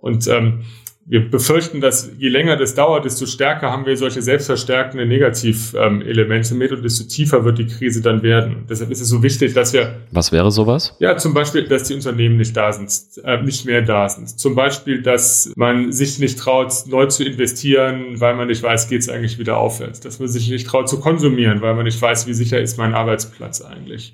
Und 0.00 0.26
ähm, 0.28 0.64
wir 1.10 1.30
befürchten, 1.30 1.80
dass 1.80 2.10
je 2.18 2.28
länger 2.28 2.56
das 2.56 2.74
dauert, 2.74 3.06
desto 3.06 3.24
stärker 3.24 3.70
haben 3.72 3.86
wir 3.86 3.96
solche 3.96 4.20
selbstverstärkende 4.20 5.06
Negativelemente 5.06 6.54
mit 6.54 6.70
und 6.70 6.84
desto 6.84 7.04
tiefer 7.04 7.44
wird 7.46 7.58
die 7.58 7.66
Krise 7.66 8.02
dann 8.02 8.22
werden. 8.22 8.66
Deshalb 8.68 8.90
ist 8.90 9.00
es 9.00 9.08
so 9.08 9.22
wichtig, 9.22 9.54
dass 9.54 9.72
wir. 9.72 9.96
Was 10.12 10.32
wäre 10.32 10.50
sowas? 10.50 10.94
Ja, 10.98 11.16
zum 11.16 11.32
Beispiel, 11.32 11.66
dass 11.66 11.84
die 11.84 11.94
Unternehmen 11.94 12.36
nicht 12.36 12.54
da 12.54 12.72
sind, 12.72 12.92
äh, 13.24 13.42
nicht 13.42 13.64
mehr 13.64 13.80
da 13.80 14.06
sind. 14.08 14.38
Zum 14.38 14.54
Beispiel, 14.54 15.00
dass 15.00 15.50
man 15.56 15.92
sich 15.92 16.18
nicht 16.18 16.38
traut, 16.38 16.72
neu 16.86 17.06
zu 17.06 17.24
investieren, 17.24 18.20
weil 18.20 18.34
man 18.34 18.48
nicht 18.48 18.62
weiß, 18.62 18.88
geht 18.88 19.00
es 19.00 19.08
eigentlich 19.08 19.38
wieder 19.38 19.56
aufwärts. 19.56 20.00
Dass 20.00 20.18
man 20.18 20.28
sich 20.28 20.50
nicht 20.50 20.66
traut 20.66 20.90
zu 20.90 21.00
konsumieren, 21.00 21.62
weil 21.62 21.74
man 21.74 21.84
nicht 21.84 22.00
weiß, 22.00 22.26
wie 22.26 22.34
sicher 22.34 22.60
ist 22.60 22.76
mein 22.76 22.94
Arbeitsplatz 22.94 23.62
eigentlich 23.62 24.12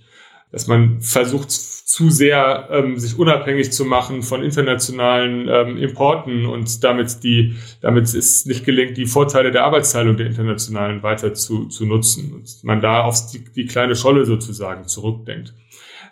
dass 0.54 0.68
man 0.68 1.00
versucht 1.00 1.50
zu 1.50 2.10
sehr 2.10 2.68
ähm, 2.70 2.96
sich 2.96 3.18
unabhängig 3.18 3.72
zu 3.72 3.84
machen 3.84 4.22
von 4.22 4.44
internationalen 4.44 5.48
ähm, 5.48 5.76
Importen 5.76 6.46
und 6.46 6.84
damit 6.84 7.24
die, 7.24 7.56
damit 7.80 8.04
es 8.14 8.46
nicht 8.46 8.64
gelingt, 8.64 8.96
die 8.96 9.06
Vorteile 9.06 9.50
der 9.50 9.64
Arbeitsteilung 9.64 10.16
der 10.16 10.28
internationalen 10.28 11.02
weiter 11.02 11.34
zu, 11.34 11.66
zu 11.66 11.86
nutzen 11.86 12.32
und 12.32 12.62
man 12.62 12.80
da 12.80 13.02
auf 13.02 13.32
die, 13.32 13.42
die 13.52 13.66
kleine 13.66 13.96
Scholle 13.96 14.26
sozusagen 14.26 14.86
zurückdenkt. 14.86 15.54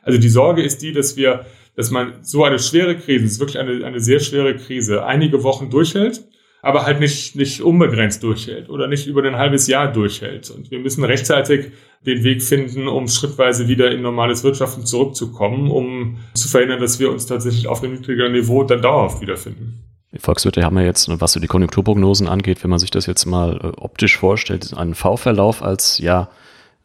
Also 0.03 0.19
die 0.19 0.29
Sorge 0.29 0.63
ist 0.63 0.83
die, 0.83 0.93
dass 0.93 1.17
wir, 1.17 1.47
dass 1.77 1.93
man 1.93 2.15
so 2.23 2.43
eine 2.43 2.59
schwere 2.59 2.97
Krise, 2.97 3.25
es 3.25 3.33
ist 3.35 3.41
wirklich 3.41 3.61
eine, 3.61 3.87
eine 3.87 4.01
sehr 4.01 4.19
schwere 4.19 4.57
Krise, 4.57 5.07
einige 5.07 5.45
Wochen 5.45 5.71
durchhält 5.71 6.25
aber 6.63 6.87
halt 6.87 7.01
nicht, 7.01 7.35
nicht 7.35 7.61
unbegrenzt 7.61 8.23
durchhält 8.23 8.71
oder 8.71 8.87
nicht 8.87 9.07
über 9.09 9.23
ein 9.25 9.37
halbes 9.37 9.67
Jahr 9.67 9.93
durchhält. 9.93 10.49
Und 10.51 10.71
wir 10.71 10.79
müssen 10.79 11.03
rechtzeitig 11.03 11.73
den 12.07 12.23
Weg 12.23 12.43
finden, 12.43 12.87
um 12.87 13.09
schrittweise 13.09 13.67
wieder 13.67 13.91
in 13.91 14.01
normales 14.01 14.45
Wirtschaften 14.45 14.87
zurückzukommen, 14.87 15.71
um 15.71 16.19
zu 16.35 16.49
verhindern, 16.49 16.81
dass 16.81 17.01
wir 17.01 17.11
uns 17.11 17.27
tatsächlich 17.27 17.67
auf 17.67 17.83
einem 17.83 17.95
niedrigeren 17.95 18.33
Niveau 18.33 18.63
dann 18.63 18.81
dauerhaft 18.81 19.21
wiederfinden. 19.21 19.83
Die 20.13 20.19
Volkswirte 20.19 20.63
haben 20.63 20.79
ja 20.79 20.85
jetzt, 20.85 21.09
was 21.21 21.33
so 21.33 21.41
die 21.41 21.47
Konjunkturprognosen 21.47 22.29
angeht, 22.29 22.63
wenn 22.63 22.71
man 22.71 22.79
sich 22.79 22.91
das 22.91 23.07
jetzt 23.07 23.25
mal 23.27 23.57
äh, 23.57 23.81
optisch 23.81 24.17
vorstellt, 24.17 24.77
einen 24.77 24.95
V-Verlauf 24.95 25.63
als, 25.63 25.99
ja, 25.99 26.29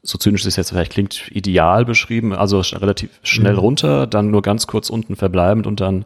so 0.01 0.17
zynisch 0.17 0.45
es 0.45 0.55
jetzt 0.55 0.69
vielleicht 0.69 0.93
klingt, 0.93 1.29
ideal 1.31 1.83
beschrieben, 1.85 2.33
also 2.33 2.61
relativ 2.61 3.09
schnell 3.23 3.53
mhm. 3.53 3.59
runter, 3.59 4.07
dann 4.07 4.31
nur 4.31 4.41
ganz 4.41 4.65
kurz 4.65 4.89
unten 4.89 5.15
verbleibend 5.15 5.67
und 5.67 5.81
dann 5.81 6.05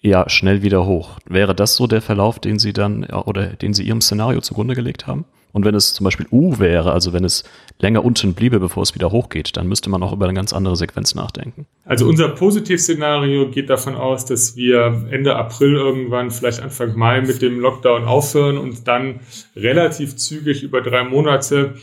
ja 0.00 0.28
schnell 0.28 0.62
wieder 0.62 0.86
hoch. 0.86 1.18
Wäre 1.26 1.54
das 1.54 1.76
so 1.76 1.86
der 1.86 2.02
Verlauf, 2.02 2.38
den 2.38 2.58
Sie 2.58 2.72
dann 2.72 3.04
oder 3.04 3.46
den 3.46 3.74
Sie 3.74 3.82
Ihrem 3.82 4.00
Szenario 4.00 4.40
zugrunde 4.40 4.74
gelegt 4.74 5.06
haben? 5.06 5.24
Und 5.56 5.64
wenn 5.64 5.74
es 5.74 5.94
zum 5.94 6.04
Beispiel 6.04 6.26
U 6.30 6.58
wäre, 6.58 6.92
also 6.92 7.14
wenn 7.14 7.24
es 7.24 7.42
länger 7.80 8.04
unten 8.04 8.34
bliebe, 8.34 8.60
bevor 8.60 8.82
es 8.82 8.94
wieder 8.94 9.10
hochgeht, 9.10 9.56
dann 9.56 9.66
müsste 9.66 9.88
man 9.88 10.02
auch 10.02 10.12
über 10.12 10.26
eine 10.26 10.34
ganz 10.34 10.52
andere 10.52 10.76
Sequenz 10.76 11.14
nachdenken. 11.14 11.64
Also 11.86 12.06
unser 12.06 12.28
Positivszenario 12.28 13.48
geht 13.48 13.70
davon 13.70 13.94
aus, 13.94 14.26
dass 14.26 14.54
wir 14.56 15.06
Ende 15.10 15.34
April 15.34 15.72
irgendwann, 15.72 16.30
vielleicht 16.30 16.60
Anfang 16.60 16.94
Mai 16.94 17.22
mit 17.22 17.40
dem 17.40 17.58
Lockdown 17.58 18.04
aufhören 18.04 18.58
und 18.58 18.86
dann 18.86 19.20
relativ 19.56 20.16
zügig 20.16 20.62
über 20.62 20.82
drei 20.82 21.04
Monate 21.04 21.76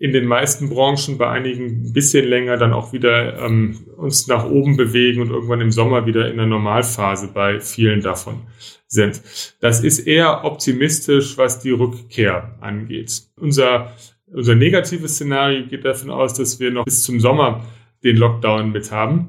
in 0.00 0.12
den 0.12 0.24
meisten 0.24 0.70
Branchen, 0.70 1.18
bei 1.18 1.28
einigen 1.28 1.84
ein 1.84 1.92
bisschen 1.92 2.26
länger, 2.26 2.56
dann 2.56 2.72
auch 2.72 2.94
wieder 2.94 3.38
ähm, 3.38 3.76
uns 3.98 4.26
nach 4.28 4.46
oben 4.46 4.78
bewegen 4.78 5.20
und 5.20 5.28
irgendwann 5.28 5.60
im 5.60 5.70
Sommer 5.70 6.06
wieder 6.06 6.30
in 6.30 6.38
der 6.38 6.46
Normalphase 6.46 7.28
bei 7.34 7.60
vielen 7.60 8.00
davon 8.00 8.40
sind. 8.86 9.20
Das 9.60 9.84
ist 9.84 10.00
eher 10.00 10.46
optimistisch, 10.46 11.36
was 11.36 11.60
die 11.60 11.72
Rückkehr 11.72 12.56
angeht. 12.62 13.24
Unser, 13.36 13.92
unser 14.32 14.54
negatives 14.54 15.16
Szenario 15.16 15.66
geht 15.66 15.84
davon 15.84 16.10
aus, 16.10 16.32
dass 16.32 16.58
wir 16.58 16.70
noch 16.70 16.86
bis 16.86 17.02
zum 17.02 17.20
Sommer 17.20 17.66
den 18.02 18.16
Lockdown 18.16 18.72
mit 18.72 18.90
haben 18.90 19.28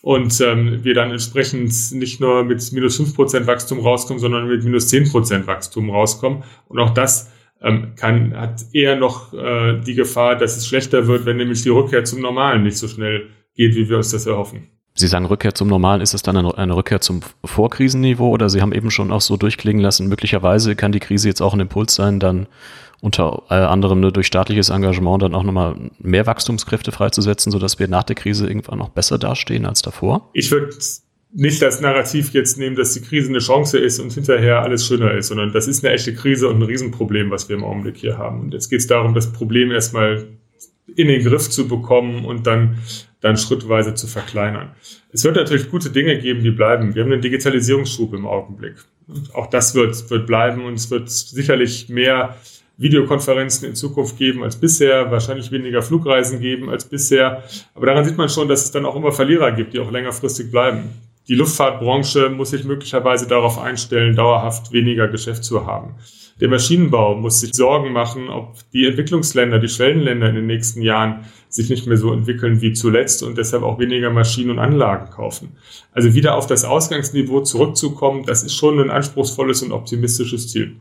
und 0.00 0.40
ähm, 0.40 0.84
wir 0.84 0.94
dann 0.94 1.10
entsprechend 1.10 1.72
nicht 1.90 2.20
nur 2.20 2.44
mit 2.44 2.70
minus 2.70 2.98
fünf 2.98 3.16
Prozent 3.16 3.48
Wachstum 3.48 3.80
rauskommen, 3.80 4.20
sondern 4.20 4.46
mit 4.46 4.62
minus 4.62 4.86
zehn 4.86 5.10
Prozent 5.10 5.48
Wachstum 5.48 5.90
rauskommen. 5.90 6.44
Und 6.68 6.78
auch 6.78 6.94
das 6.94 7.32
ähm, 7.64 7.94
kann, 7.96 8.36
hat 8.36 8.62
eher 8.72 8.96
noch 8.96 9.32
äh, 9.32 9.80
die 9.80 9.94
Gefahr, 9.94 10.36
dass 10.36 10.56
es 10.56 10.66
schlechter 10.66 11.06
wird, 11.06 11.24
wenn 11.24 11.38
nämlich 11.38 11.62
die 11.62 11.70
Rückkehr 11.70 12.04
zum 12.04 12.20
Normalen 12.20 12.62
nicht 12.62 12.76
so 12.76 12.86
schnell 12.86 13.28
geht, 13.54 13.74
wie 13.74 13.88
wir 13.88 13.96
uns 13.96 14.10
das 14.10 14.26
erhoffen. 14.26 14.68
Sie 14.96 15.08
sagen 15.08 15.24
Rückkehr 15.24 15.54
zum 15.54 15.66
Normalen, 15.66 16.00
ist 16.00 16.14
es 16.14 16.22
dann 16.22 16.36
eine, 16.36 16.76
Rückkehr 16.76 17.00
zum 17.00 17.22
Vorkrisenniveau 17.44 18.28
oder 18.28 18.48
Sie 18.48 18.62
haben 18.62 18.72
eben 18.72 18.92
schon 18.92 19.10
auch 19.10 19.22
so 19.22 19.36
durchklingen 19.36 19.82
lassen, 19.82 20.08
möglicherweise 20.08 20.76
kann 20.76 20.92
die 20.92 21.00
Krise 21.00 21.26
jetzt 21.26 21.40
auch 21.40 21.52
ein 21.52 21.58
Impuls 21.58 21.96
sein, 21.96 22.20
dann 22.20 22.46
unter 23.00 23.42
äh, 23.50 23.54
anderem 23.54 24.00
nur 24.00 24.12
durch 24.12 24.26
staatliches 24.26 24.68
Engagement 24.68 25.22
dann 25.22 25.34
auch 25.34 25.42
nochmal 25.42 25.74
mehr 25.98 26.26
Wachstumskräfte 26.26 26.92
freizusetzen, 26.92 27.50
sodass 27.50 27.78
wir 27.78 27.88
nach 27.88 28.04
der 28.04 28.14
Krise 28.14 28.46
irgendwann 28.46 28.78
noch 28.78 28.90
besser 28.90 29.18
dastehen 29.18 29.66
als 29.66 29.82
davor? 29.82 30.30
Ich 30.32 30.50
würde 30.50 30.68
nicht 31.36 31.60
das 31.60 31.80
Narrativ 31.80 32.32
jetzt 32.32 32.58
nehmen, 32.58 32.76
dass 32.76 32.94
die 32.94 33.00
Krise 33.00 33.28
eine 33.28 33.40
Chance 33.40 33.78
ist 33.78 33.98
und 33.98 34.12
hinterher 34.12 34.62
alles 34.62 34.86
schöner 34.86 35.12
ist, 35.14 35.28
sondern 35.28 35.52
das 35.52 35.66
ist 35.66 35.84
eine 35.84 35.92
echte 35.92 36.14
Krise 36.14 36.48
und 36.48 36.58
ein 36.58 36.62
Riesenproblem, 36.62 37.30
was 37.30 37.48
wir 37.48 37.56
im 37.56 37.64
Augenblick 37.64 37.96
hier 37.96 38.16
haben. 38.16 38.40
Und 38.40 38.54
jetzt 38.54 38.70
geht 38.70 38.80
es 38.80 38.86
darum, 38.86 39.14
das 39.14 39.32
Problem 39.32 39.72
erstmal 39.72 40.28
in 40.94 41.08
den 41.08 41.24
Griff 41.24 41.50
zu 41.50 41.66
bekommen 41.66 42.24
und 42.24 42.46
dann, 42.46 42.78
dann 43.20 43.36
schrittweise 43.36 43.94
zu 43.94 44.06
verkleinern. 44.06 44.76
Es 45.12 45.24
wird 45.24 45.34
natürlich 45.34 45.70
gute 45.70 45.90
Dinge 45.90 46.18
geben, 46.18 46.44
die 46.44 46.52
bleiben. 46.52 46.94
Wir 46.94 47.02
haben 47.02 47.12
einen 47.12 47.22
Digitalisierungsschub 47.22 48.14
im 48.14 48.26
Augenblick. 48.26 48.76
Und 49.08 49.34
auch 49.34 49.48
das 49.48 49.74
wird, 49.74 50.08
wird 50.10 50.28
bleiben 50.28 50.64
und 50.64 50.74
es 50.74 50.90
wird 50.92 51.10
sicherlich 51.10 51.88
mehr 51.88 52.36
Videokonferenzen 52.76 53.68
in 53.68 53.74
Zukunft 53.74 54.18
geben 54.18 54.44
als 54.44 54.54
bisher, 54.56 55.10
wahrscheinlich 55.10 55.50
weniger 55.50 55.82
Flugreisen 55.82 56.40
geben 56.40 56.70
als 56.70 56.84
bisher. 56.84 57.42
Aber 57.74 57.86
daran 57.86 58.04
sieht 58.04 58.16
man 58.16 58.28
schon, 58.28 58.46
dass 58.46 58.64
es 58.64 58.70
dann 58.70 58.84
auch 58.84 58.94
immer 58.94 59.10
Verlierer 59.10 59.50
gibt, 59.50 59.74
die 59.74 59.80
auch 59.80 59.90
längerfristig 59.90 60.50
bleiben 60.52 60.90
die 61.28 61.34
Luftfahrtbranche 61.34 62.28
muss 62.28 62.50
sich 62.50 62.64
möglicherweise 62.64 63.26
darauf 63.26 63.58
einstellen, 63.58 64.14
dauerhaft 64.14 64.72
weniger 64.72 65.08
Geschäft 65.08 65.44
zu 65.44 65.66
haben. 65.66 65.94
Der 66.40 66.48
Maschinenbau 66.48 67.14
muss 67.14 67.40
sich 67.40 67.54
Sorgen 67.54 67.92
machen, 67.92 68.28
ob 68.28 68.56
die 68.72 68.86
Entwicklungsländer, 68.86 69.60
die 69.60 69.68
Schwellenländer 69.68 70.28
in 70.28 70.34
den 70.34 70.46
nächsten 70.46 70.82
Jahren 70.82 71.24
sich 71.48 71.70
nicht 71.70 71.86
mehr 71.86 71.96
so 71.96 72.12
entwickeln 72.12 72.60
wie 72.60 72.72
zuletzt 72.72 73.22
und 73.22 73.38
deshalb 73.38 73.62
auch 73.62 73.78
weniger 73.78 74.10
Maschinen 74.10 74.50
und 74.50 74.58
Anlagen 74.58 75.10
kaufen. 75.10 75.56
Also 75.92 76.12
wieder 76.14 76.36
auf 76.36 76.46
das 76.48 76.64
Ausgangsniveau 76.64 77.42
zurückzukommen, 77.42 78.24
das 78.26 78.42
ist 78.42 78.54
schon 78.54 78.80
ein 78.80 78.90
anspruchsvolles 78.90 79.62
und 79.62 79.72
optimistisches 79.72 80.48
Ziel. 80.48 80.76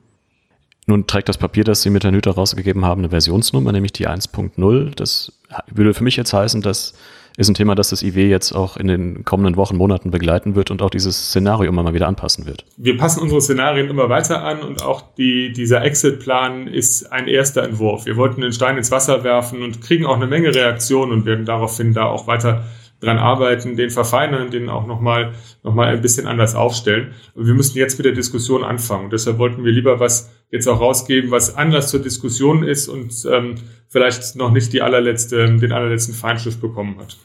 Nun 0.88 1.08
trägt 1.08 1.30
das 1.30 1.38
Papier, 1.38 1.64
das 1.64 1.84
Sie 1.84 1.92
mit 1.92 2.04
der 2.04 2.12
Nüter 2.12 2.32
rausgegeben 2.32 2.84
haben, 2.84 3.02
eine 3.02 3.10
Versionsnummer, 3.10 3.72
nämlich 3.72 3.94
die 3.94 4.08
1.0. 4.08 4.96
Das 4.96 5.32
würde 5.72 5.94
für 5.94 6.04
mich 6.04 6.18
jetzt 6.18 6.34
heißen, 6.34 6.62
dass 6.62 6.94
ist 7.38 7.50
ein 7.50 7.56
Thema, 7.56 7.76
das 7.76 7.89
das 7.89 8.04
IW 8.04 8.30
jetzt 8.30 8.54
auch 8.54 8.78
in 8.78 8.88
den 8.88 9.24
kommenden 9.26 9.56
Wochen, 9.56 9.76
Monaten 9.76 10.12
begleiten 10.12 10.56
wird 10.56 10.72
und 10.72 10.82
auch 10.82 10.89
dieses 10.89 11.30
Szenario 11.30 11.69
immer 11.69 11.84
mal 11.84 11.93
wieder 11.93 12.08
anpassen 12.08 12.46
wird. 12.46 12.65
Wir 12.78 12.98
passen 12.98 13.22
unsere 13.22 13.41
Szenarien 13.41 13.89
immer 13.89 14.10
weiter 14.10 14.43
an 14.43 14.62
und 14.62 14.84
auch 14.84 15.13
die, 15.15 15.52
dieser 15.52 15.84
Exit-Plan 15.84 16.67
ist 16.67 17.12
ein 17.12 17.28
erster 17.28 17.63
Entwurf. 17.63 18.06
Wir 18.06 18.17
wollten 18.17 18.41
den 18.41 18.54
Stein 18.54 18.78
ins 18.78 18.91
Wasser 18.91 19.24
werfen 19.24 19.63
und 19.63 19.82
kriegen 19.82 20.06
auch 20.06 20.15
eine 20.15 20.28
Menge 20.28 20.54
Reaktionen 20.54 21.12
und 21.12 21.26
werden 21.26 21.46
daraufhin 21.46 21.93
da 21.93 22.06
auch 22.06 22.28
weiter 22.28 22.65
dran 23.04 23.17
arbeiten, 23.17 23.76
den 23.76 23.89
verfeinern, 23.89 24.50
den 24.50 24.69
auch 24.69 24.88
nochmal 24.88 25.34
noch 25.63 25.74
mal 25.74 25.88
ein 25.88 26.02
bisschen 26.02 26.26
anders 26.26 26.56
aufstellen. 26.56 27.13
Und 27.36 27.48
wir 27.48 27.54
müssen 27.54 27.78
jetzt 27.78 27.98
mit 27.98 28.06
der 28.06 28.13
Diskussion 28.13 28.63
anfangen. 28.63 29.10
Deshalb 29.10 29.38
wollten 29.39 29.65
wir 29.65 29.72
lieber 29.72 30.00
was 30.00 30.32
jetzt 30.54 30.68
auch 30.68 30.80
rausgeben, 30.80 31.32
was 31.32 31.58
anders 31.58 31.89
zur 31.89 32.00
Diskussion 32.00 32.63
ist 32.63 32.88
und 32.88 33.12
ähm, 33.30 33.56
vielleicht 33.89 34.36
noch 34.36 34.52
nicht 34.52 34.72
die 34.72 34.84
allerletzte, 34.84 35.58
den 35.58 35.72
allerletzten 35.72 36.13
Feinschliff 36.13 36.62
bekommen 36.62 37.00
hat. 37.00 37.18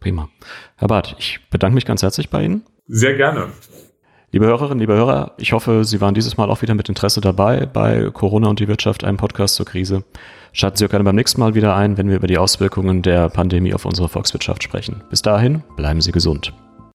Prima. 0.00 0.28
Herr 0.76 0.88
Barth, 0.88 1.14
ich 1.16 1.38
bedanke 1.48 1.76
mich 1.76 1.86
ganz 1.86 2.02
herzlich 2.02 2.28
bei 2.28 2.44
Ihnen. 2.44 2.62
Sehr 2.88 3.14
gerne. 3.14 3.46
Liebe 4.32 4.46
Hörerinnen, 4.46 4.80
liebe 4.80 4.94
Hörer, 4.94 5.32
ich 5.38 5.52
hoffe, 5.52 5.84
Sie 5.84 6.00
waren 6.00 6.14
dieses 6.14 6.36
Mal 6.36 6.50
auch 6.50 6.62
wieder 6.62 6.74
mit 6.74 6.88
Interesse 6.88 7.20
dabei 7.20 7.66
bei 7.66 8.10
Corona 8.12 8.48
und 8.48 8.58
die 8.58 8.66
Wirtschaft, 8.66 9.04
einem 9.04 9.16
Podcast 9.16 9.54
zur 9.54 9.66
Krise. 9.66 10.02
Schalten 10.52 10.76
Sie 10.76 10.84
auch 10.84 10.90
gerne 10.90 11.04
beim 11.04 11.14
nächsten 11.14 11.40
Mal 11.40 11.54
wieder 11.54 11.76
ein, 11.76 11.96
wenn 11.98 12.08
wir 12.08 12.16
über 12.16 12.26
die 12.26 12.38
Auswirkungen 12.38 13.02
der 13.02 13.28
Pandemie 13.28 13.74
auf 13.74 13.84
unsere 13.84 14.08
Volkswirtschaft 14.08 14.64
sprechen. 14.64 15.04
Bis 15.08 15.22
dahin, 15.22 15.62
bleiben 15.76 16.00
Sie 16.00 16.10
gesund. 16.10 16.52